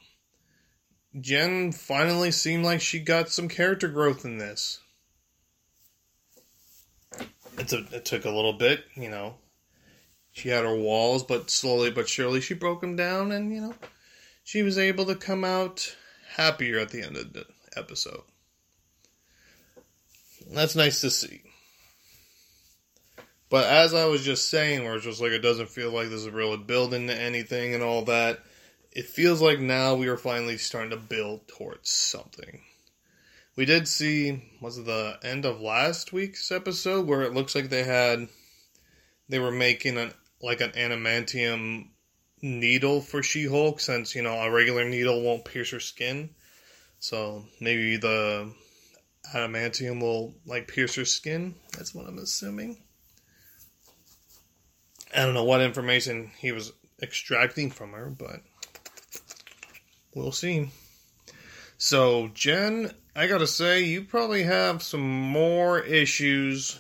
Jen 1.21 1.73
finally 1.73 2.31
seemed 2.31 2.65
like 2.65 2.81
she 2.81 3.01
got 3.01 3.31
some 3.31 3.49
character 3.49 3.89
growth 3.89 4.25
in 4.25 4.39
this. 4.39 4.79
It's 7.59 7.73
a, 7.73 7.85
it 7.91 8.05
took 8.05 8.25
a 8.25 8.31
little 8.31 8.53
bit, 8.53 8.85
you 8.95 9.11
know. 9.11 9.35
She 10.33 10.51
had 10.51 10.65
her 10.65 10.77
walls, 10.77 11.25
but 11.25 11.51
slowly 11.51 11.91
but 11.91 12.09
surely 12.09 12.41
she 12.41 12.55
broke 12.55 12.83
them 12.83 12.95
down, 12.95 13.33
and 13.33 13.53
you 13.53 13.61
know, 13.61 13.75
she 14.45 14.63
was 14.63 14.79
able 14.79 15.07
to 15.07 15.17
come 15.17 15.45
out 15.45 15.97
happier 16.37 16.79
at 16.79 16.91
the 16.91 17.03
end 17.03 17.17
of 17.17 17.33
the 17.33 17.47
episode. 17.77 18.23
That's 20.53 20.77
nice 20.77 21.01
to 21.01 21.11
see. 21.11 21.43
But 23.49 23.67
as 23.67 23.95
I 23.95 24.07
was 24.07 24.25
just 24.25 24.51
saying, 24.51 24.85
where 24.85 24.97
it's 24.97 25.05
just 25.05 25.21
like 25.21 25.33
it 25.33 25.41
doesn't 25.41 25.71
feel 25.71 25.91
like 25.91 26.09
this 26.09 26.23
is 26.23 26.31
really 26.31 26.57
building 26.57 27.07
to 27.07 27.15
anything 27.21 27.75
and 27.75 27.83
all 27.83 28.03
that, 28.03 28.41
it 28.93 29.07
feels 29.07 29.41
like 29.41 29.61
now 29.61 29.95
we 29.95 30.09
are 30.09 30.17
finally 30.17 30.59
starting 30.59 30.91
to 30.91 30.97
build 30.97 31.47
towards 31.49 31.91
something. 31.91 32.63
we 33.57 33.65
did 33.65 33.89
see 33.89 34.43
was 34.61 34.79
it 34.79 34.85
the 34.87 35.19
end 35.23 35.45
of 35.45 35.61
last 35.61 36.13
week's 36.13 36.51
episode 36.53 37.07
where 37.07 37.23
it 37.23 37.35
looks 37.35 37.55
like 37.55 37.69
they 37.69 37.85
had 37.85 38.29
they 39.29 39.39
were 39.39 39.51
making 39.51 39.97
an 39.97 40.13
like 40.43 40.61
an 40.61 40.71
adamantium 40.73 41.89
needle 42.47 43.01
for 43.01 43.23
She-Hulk 43.23 43.81
since 43.81 44.15
you 44.15 44.23
know 44.23 44.35
a 44.35 44.51
regular 44.51 44.85
needle 44.85 45.23
won't 45.23 45.45
pierce 45.45 45.71
her 45.71 45.81
skin. 45.81 46.31
So 46.99 47.45
maybe 47.61 47.97
the 47.97 48.53
adamantium 49.35 50.01
will 50.01 50.35
like 50.47 50.69
pierce 50.69 50.95
her 50.95 51.05
skin. 51.05 51.55
That's 51.77 51.95
what 51.95 52.07
I'm 52.07 52.19
assuming. 52.19 52.79
I 55.15 55.25
don't 55.25 55.35
know 55.35 55.45
what 55.45 55.61
information 55.61 56.31
he 56.39 56.53
was 56.53 56.73
extracting 57.03 57.71
from 57.71 57.93
her, 57.93 58.11
but 58.11 58.43
we'll 60.15 60.33
see. 60.33 60.71
So, 61.79 62.29
Jen, 62.29 62.93
I 63.15 63.27
gotta 63.27 63.47
say, 63.47 63.85
you 63.85 64.03
probably 64.03 64.45
have 64.45 64.83
some 64.83 65.09
more 65.09 65.81
issues 65.81 66.79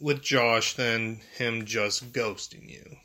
with 0.00 0.22
Josh 0.22 0.74
than 0.74 1.20
him 1.36 1.64
just 1.64 2.12
ghosting 2.12 2.68
you. 2.68 2.96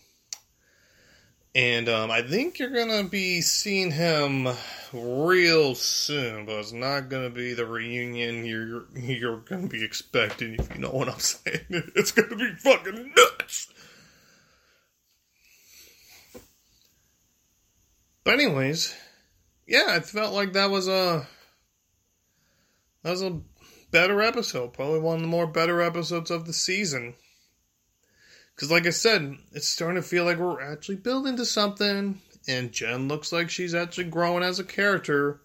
And 1.55 1.89
um, 1.89 2.11
I 2.11 2.21
think 2.21 2.59
you're 2.59 2.69
gonna 2.69 3.03
be 3.05 3.41
seeing 3.41 3.91
him 3.91 4.47
real 4.93 5.73
soon, 5.73 6.45
but 6.45 6.59
it's 6.59 6.71
not 6.71 7.09
gonna 7.09 7.31
be 7.31 7.53
the 7.53 7.65
reunion 7.65 8.45
you're 8.45 8.85
you're 8.95 9.37
gonna 9.37 9.67
be 9.67 9.83
expecting. 9.83 10.55
If 10.55 10.73
you 10.73 10.81
know 10.81 10.91
what 10.91 11.09
I'm 11.09 11.19
saying, 11.19 11.65
it's 11.69 12.11
gonna 12.11 12.35
be 12.35 12.53
fucking 12.55 13.13
nuts. 13.15 13.73
But 18.23 18.35
anyways, 18.35 18.95
yeah, 19.67 19.95
it 19.95 20.05
felt 20.05 20.35
like 20.35 20.53
that 20.53 20.69
was 20.69 20.87
a 20.87 21.27
that 23.01 23.09
was 23.09 23.23
a 23.23 23.41
better 23.89 24.21
episode. 24.21 24.73
Probably 24.73 24.99
one 24.99 25.15
of 25.15 25.21
the 25.21 25.27
more 25.27 25.47
better 25.47 25.81
episodes 25.81 26.29
of 26.29 26.45
the 26.45 26.53
season. 26.53 27.15
Because, 28.59 28.71
like 28.71 28.87
I 28.87 28.89
said, 28.89 29.37
it's 29.53 29.69
starting 29.69 29.95
to 29.95 30.05
feel 30.05 30.25
like 30.25 30.37
we're 30.37 30.59
actually 30.59 30.97
building 30.97 31.37
to 31.37 31.45
something, 31.45 32.19
and 32.45 32.73
Jen 32.73 33.07
looks 33.07 33.31
like 33.31 33.49
she's 33.49 33.73
actually 33.73 34.09
growing 34.09 34.43
as 34.43 34.59
a 34.59 34.65
character, 34.65 35.39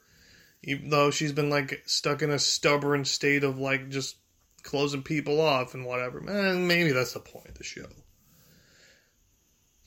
even 0.65 0.91
though 0.91 1.13
she's 1.13 1.31
been 1.31 1.49
like 1.49 1.85
stuck 1.87 2.23
in 2.23 2.31
a 2.31 2.41
stubborn 2.41 3.05
state 3.05 3.45
of 3.45 3.57
like 3.57 3.89
just 3.89 4.17
closing 4.65 5.05
people 5.05 5.41
off 5.41 5.75
and 5.75 5.87
whatever. 5.87 6.21
Man, 6.21 6.67
maybe 6.67 6.91
that's 6.91 7.13
the 7.13 7.21
point 7.21 7.47
of 7.47 7.55
the 7.55 7.63
show. 7.63 7.87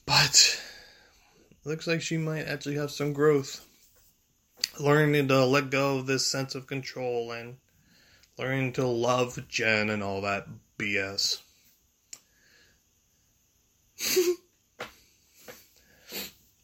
But 0.06 0.58
looks 1.66 1.86
like 1.86 2.00
she 2.00 2.16
might 2.16 2.46
actually 2.46 2.76
have 2.76 2.90
some 2.90 3.12
growth. 3.12 3.62
Learning 4.80 5.28
to 5.28 5.44
let 5.44 5.68
go 5.68 5.98
of 5.98 6.06
this 6.06 6.26
sense 6.26 6.54
of 6.54 6.66
control 6.66 7.32
and 7.32 7.58
learning 8.38 8.72
to 8.72 8.86
love 8.86 9.38
Jen 9.48 9.90
and 9.90 10.02
all 10.02 10.22
that 10.22 10.46
BS. 10.78 11.42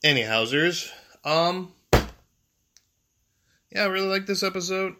Anyhowsers, 0.04 0.90
um, 1.24 1.72
yeah, 3.72 3.84
I 3.84 3.86
really 3.86 4.06
like 4.06 4.26
this 4.26 4.42
episode. 4.42 4.96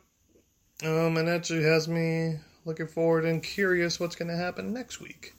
Um, 0.82 1.18
and 1.18 1.28
actually 1.28 1.62
has 1.64 1.86
me 1.86 2.36
looking 2.64 2.86
forward 2.86 3.26
and 3.26 3.42
curious 3.42 4.00
what's 4.00 4.16
going 4.16 4.30
to 4.30 4.36
happen 4.36 4.72
next 4.72 5.02
week. 5.02 5.34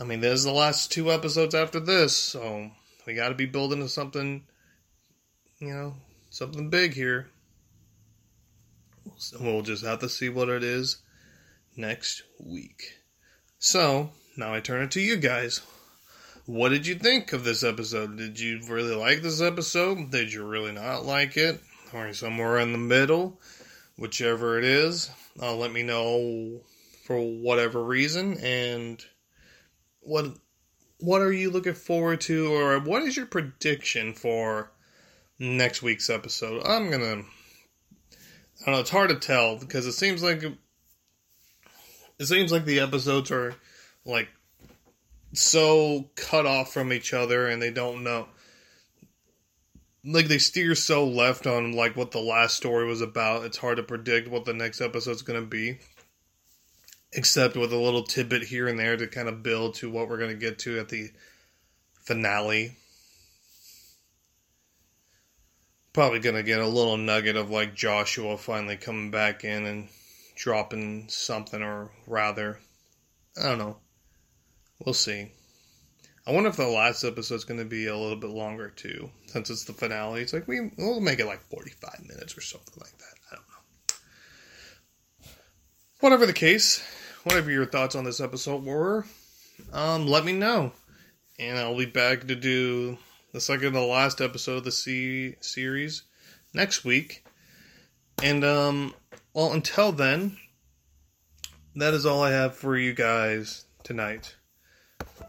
I 0.00 0.04
mean, 0.04 0.20
there's 0.20 0.42
the 0.42 0.52
last 0.52 0.90
two 0.90 1.12
episodes 1.12 1.54
after 1.54 1.80
this, 1.80 2.16
so 2.16 2.70
we 3.06 3.12
got 3.12 3.28
to 3.28 3.34
be 3.34 3.44
building 3.44 3.80
to 3.80 3.90
something, 3.90 4.46
you 5.58 5.68
know, 5.68 5.96
something 6.30 6.70
big 6.70 6.94
here. 6.94 7.28
We'll 9.38 9.60
just 9.60 9.84
have 9.84 9.98
to 9.98 10.08
see 10.08 10.30
what 10.30 10.48
it 10.48 10.64
is 10.64 11.02
next 11.76 12.22
week. 12.40 13.00
So, 13.58 14.12
now 14.34 14.54
I 14.54 14.60
turn 14.60 14.82
it 14.82 14.92
to 14.92 15.00
you 15.02 15.16
guys. 15.18 15.60
What 16.46 16.68
did 16.68 16.86
you 16.86 16.94
think 16.94 17.32
of 17.32 17.42
this 17.42 17.64
episode? 17.64 18.18
Did 18.18 18.38
you 18.38 18.60
really 18.68 18.94
like 18.94 19.22
this 19.22 19.40
episode? 19.40 20.10
Did 20.10 20.30
you 20.30 20.44
really 20.44 20.72
not 20.72 21.06
like 21.06 21.38
it? 21.38 21.58
Or 21.94 22.12
somewhere 22.12 22.58
in 22.58 22.72
the 22.72 22.78
middle? 22.78 23.40
Whichever 23.96 24.58
it 24.58 24.64
is, 24.64 25.10
uh, 25.40 25.54
let 25.54 25.72
me 25.72 25.82
know 25.82 26.60
for 27.06 27.18
whatever 27.18 27.82
reason. 27.82 28.36
And 28.38 29.02
what 30.00 30.36
what 30.98 31.22
are 31.22 31.32
you 31.32 31.50
looking 31.50 31.74
forward 31.74 32.20
to, 32.22 32.52
or 32.52 32.78
what 32.78 33.02
is 33.04 33.16
your 33.16 33.26
prediction 33.26 34.12
for 34.12 34.70
next 35.38 35.82
week's 35.82 36.10
episode? 36.10 36.66
I'm 36.66 36.90
gonna. 36.90 37.22
I 38.62 38.66
don't 38.66 38.74
know. 38.74 38.80
It's 38.80 38.90
hard 38.90 39.10
to 39.10 39.16
tell 39.16 39.56
because 39.58 39.86
it 39.86 39.92
seems 39.92 40.22
like 40.22 40.42
it 42.18 42.26
seems 42.26 42.52
like 42.52 42.64
the 42.66 42.80
episodes 42.80 43.30
are 43.30 43.54
like 44.04 44.28
so 45.34 46.10
cut 46.16 46.46
off 46.46 46.72
from 46.72 46.92
each 46.92 47.12
other, 47.12 47.46
and 47.46 47.60
they 47.60 47.70
don't 47.70 48.02
know. 48.02 48.28
Like 50.04 50.28
they 50.28 50.38
steer 50.38 50.74
so 50.74 51.06
left 51.06 51.46
on 51.46 51.72
like 51.72 51.96
what 51.96 52.10
the 52.10 52.20
last 52.20 52.56
story 52.56 52.86
was 52.86 53.00
about. 53.00 53.44
It's 53.44 53.58
hard 53.58 53.78
to 53.78 53.82
predict 53.82 54.28
what 54.28 54.44
the 54.44 54.52
next 54.52 54.80
episode's 54.80 55.22
gonna 55.22 55.42
be 55.42 55.78
except 57.14 57.56
with 57.56 57.72
a 57.72 57.78
little 57.78 58.02
tidbit 58.02 58.42
here 58.42 58.66
and 58.66 58.78
there 58.78 58.96
to 58.96 59.06
kind 59.06 59.28
of 59.28 59.42
build 59.42 59.74
to 59.74 59.90
what 59.90 60.08
we're 60.08 60.18
going 60.18 60.30
to 60.30 60.36
get 60.36 60.58
to 60.58 60.78
at 60.78 60.88
the 60.88 61.10
finale. 62.02 62.76
Probably 65.92 66.18
going 66.18 66.34
to 66.34 66.42
get 66.42 66.58
a 66.58 66.66
little 66.66 66.96
nugget 66.96 67.36
of 67.36 67.50
like 67.50 67.74
Joshua 67.74 68.36
finally 68.36 68.76
coming 68.76 69.12
back 69.12 69.44
in 69.44 69.64
and 69.64 69.88
dropping 70.34 71.08
something, 71.08 71.62
or 71.62 71.92
rather, 72.06 72.58
I 73.40 73.44
don't 73.44 73.58
know. 73.58 73.76
We'll 74.84 74.94
see. 74.94 75.32
I 76.26 76.32
wonder 76.32 76.48
if 76.48 76.56
the 76.56 76.66
last 76.66 77.04
episode's 77.04 77.44
going 77.44 77.60
to 77.60 77.66
be 77.66 77.86
a 77.86 77.96
little 77.96 78.16
bit 78.16 78.30
longer 78.30 78.70
too, 78.70 79.10
since 79.26 79.50
it's 79.50 79.64
the 79.64 79.72
finale. 79.72 80.22
It's 80.22 80.32
like 80.32 80.48
we 80.48 80.70
we'll 80.78 81.00
make 81.00 81.20
it 81.20 81.26
like 81.26 81.42
forty-five 81.42 82.00
minutes 82.06 82.36
or 82.36 82.40
something 82.40 82.74
like 82.78 82.96
that. 82.98 83.14
I 83.30 83.36
don't 83.36 83.44
know. 83.48 85.26
Whatever 86.00 86.26
the 86.26 86.32
case, 86.32 86.82
whatever 87.24 87.50
your 87.50 87.66
thoughts 87.66 87.94
on 87.94 88.04
this 88.04 88.20
episode 88.20 88.64
were, 88.64 89.06
um, 89.72 90.06
let 90.06 90.24
me 90.24 90.32
know. 90.32 90.72
And 91.38 91.58
I'll 91.58 91.76
be 91.76 91.86
back 91.86 92.26
to 92.26 92.34
do 92.36 92.98
the 93.32 93.40
second 93.40 93.72
to 93.72 93.78
the 93.78 93.84
last 93.84 94.20
episode 94.20 94.58
of 94.58 94.64
the 94.64 94.70
C- 94.72 95.34
series 95.40 96.02
next 96.52 96.84
week. 96.84 97.24
And, 98.22 98.44
um, 98.44 98.94
well, 99.32 99.52
until 99.52 99.90
then, 99.90 100.38
that 101.74 101.92
is 101.92 102.06
all 102.06 102.22
I 102.22 102.30
have 102.30 102.54
for 102.54 102.76
you 102.76 102.94
guys 102.94 103.64
tonight. 103.82 104.36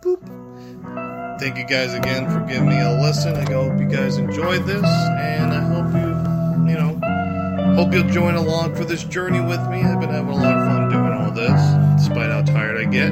Boop. 0.02 1.40
Thank 1.40 1.58
you 1.58 1.66
guys 1.66 1.94
again 1.94 2.30
for 2.30 2.40
giving 2.48 2.70
me 2.70 2.80
a 2.80 2.92
listen. 3.02 3.36
I 3.36 3.52
hope 3.52 3.80
you 3.80 3.88
guys 3.88 4.18
enjoyed 4.18 4.66
this, 4.66 4.84
and 4.84 5.54
I 5.54 5.62
hope 5.62 5.94
you, 5.94 6.72
you 6.72 6.78
know, 6.80 7.76
hope 7.76 7.94
you'll 7.94 8.10
join 8.10 8.36
along 8.36 8.76
for 8.76 8.84
this 8.84 9.04
journey 9.04 9.42
with 9.42 9.62
me. 9.70 9.84
I've 9.84 10.00
been 10.00 10.10
having 10.10 10.32
a 10.32 10.36
lot 10.36 10.58
of 10.58 10.68
fun 10.68 10.90
doing 10.90 11.14
all 11.14 11.32
this, 11.32 11.62
despite 12.02 12.32
how 12.32 12.42
tired 12.42 12.78
I 12.78 12.90
get. 12.90 13.12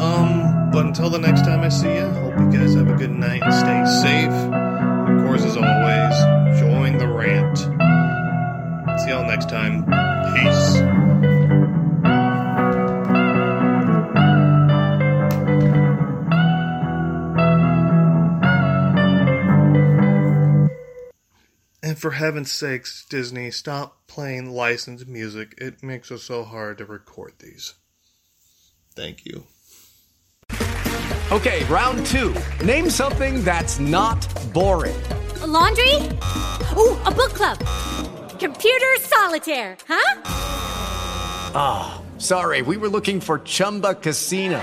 Um, 0.00 0.70
but 0.70 0.86
until 0.86 1.10
the 1.10 1.18
next 1.18 1.42
time 1.42 1.60
I 1.60 1.68
see 1.68 1.92
you, 1.94 2.06
I 2.06 2.12
hope 2.20 2.38
you 2.38 2.58
guys 2.58 2.74
have 2.74 2.88
a 2.88 2.94
good 2.94 3.10
night 3.10 3.42
and 3.42 3.52
stay 3.52 3.84
safe. 4.02 4.32
Of 4.32 5.26
course, 5.26 5.44
as 5.44 5.56
always, 5.56 6.58
join 6.58 6.96
the 6.96 7.08
rant. 7.08 7.58
See 9.00 9.10
y'all 9.10 9.26
next 9.26 9.50
time. 9.50 10.07
And 21.98 22.02
for 22.02 22.12
heaven's 22.12 22.52
sakes, 22.52 23.04
Disney, 23.10 23.50
stop 23.50 24.06
playing 24.06 24.52
licensed 24.52 25.08
music. 25.08 25.56
It 25.58 25.82
makes 25.82 26.12
it 26.12 26.20
so 26.20 26.44
hard 26.44 26.78
to 26.78 26.84
record 26.84 27.32
these. 27.40 27.74
Thank 28.94 29.26
you. 29.26 29.42
Okay, 31.32 31.64
round 31.64 32.06
two. 32.06 32.32
Name 32.64 32.88
something 32.88 33.42
that's 33.42 33.80
not 33.80 34.24
boring. 34.54 34.94
A 35.42 35.46
laundry? 35.48 35.92
Ooh, 36.76 36.96
a 37.04 37.10
book 37.10 37.34
club. 37.34 37.58
Computer 38.38 38.96
solitaire, 39.00 39.76
huh? 39.88 40.22
Ah, 41.52 42.00
oh, 42.00 42.18
sorry, 42.20 42.62
we 42.62 42.76
were 42.76 42.88
looking 42.88 43.20
for 43.20 43.40
Chumba 43.40 43.96
Casino. 43.96 44.62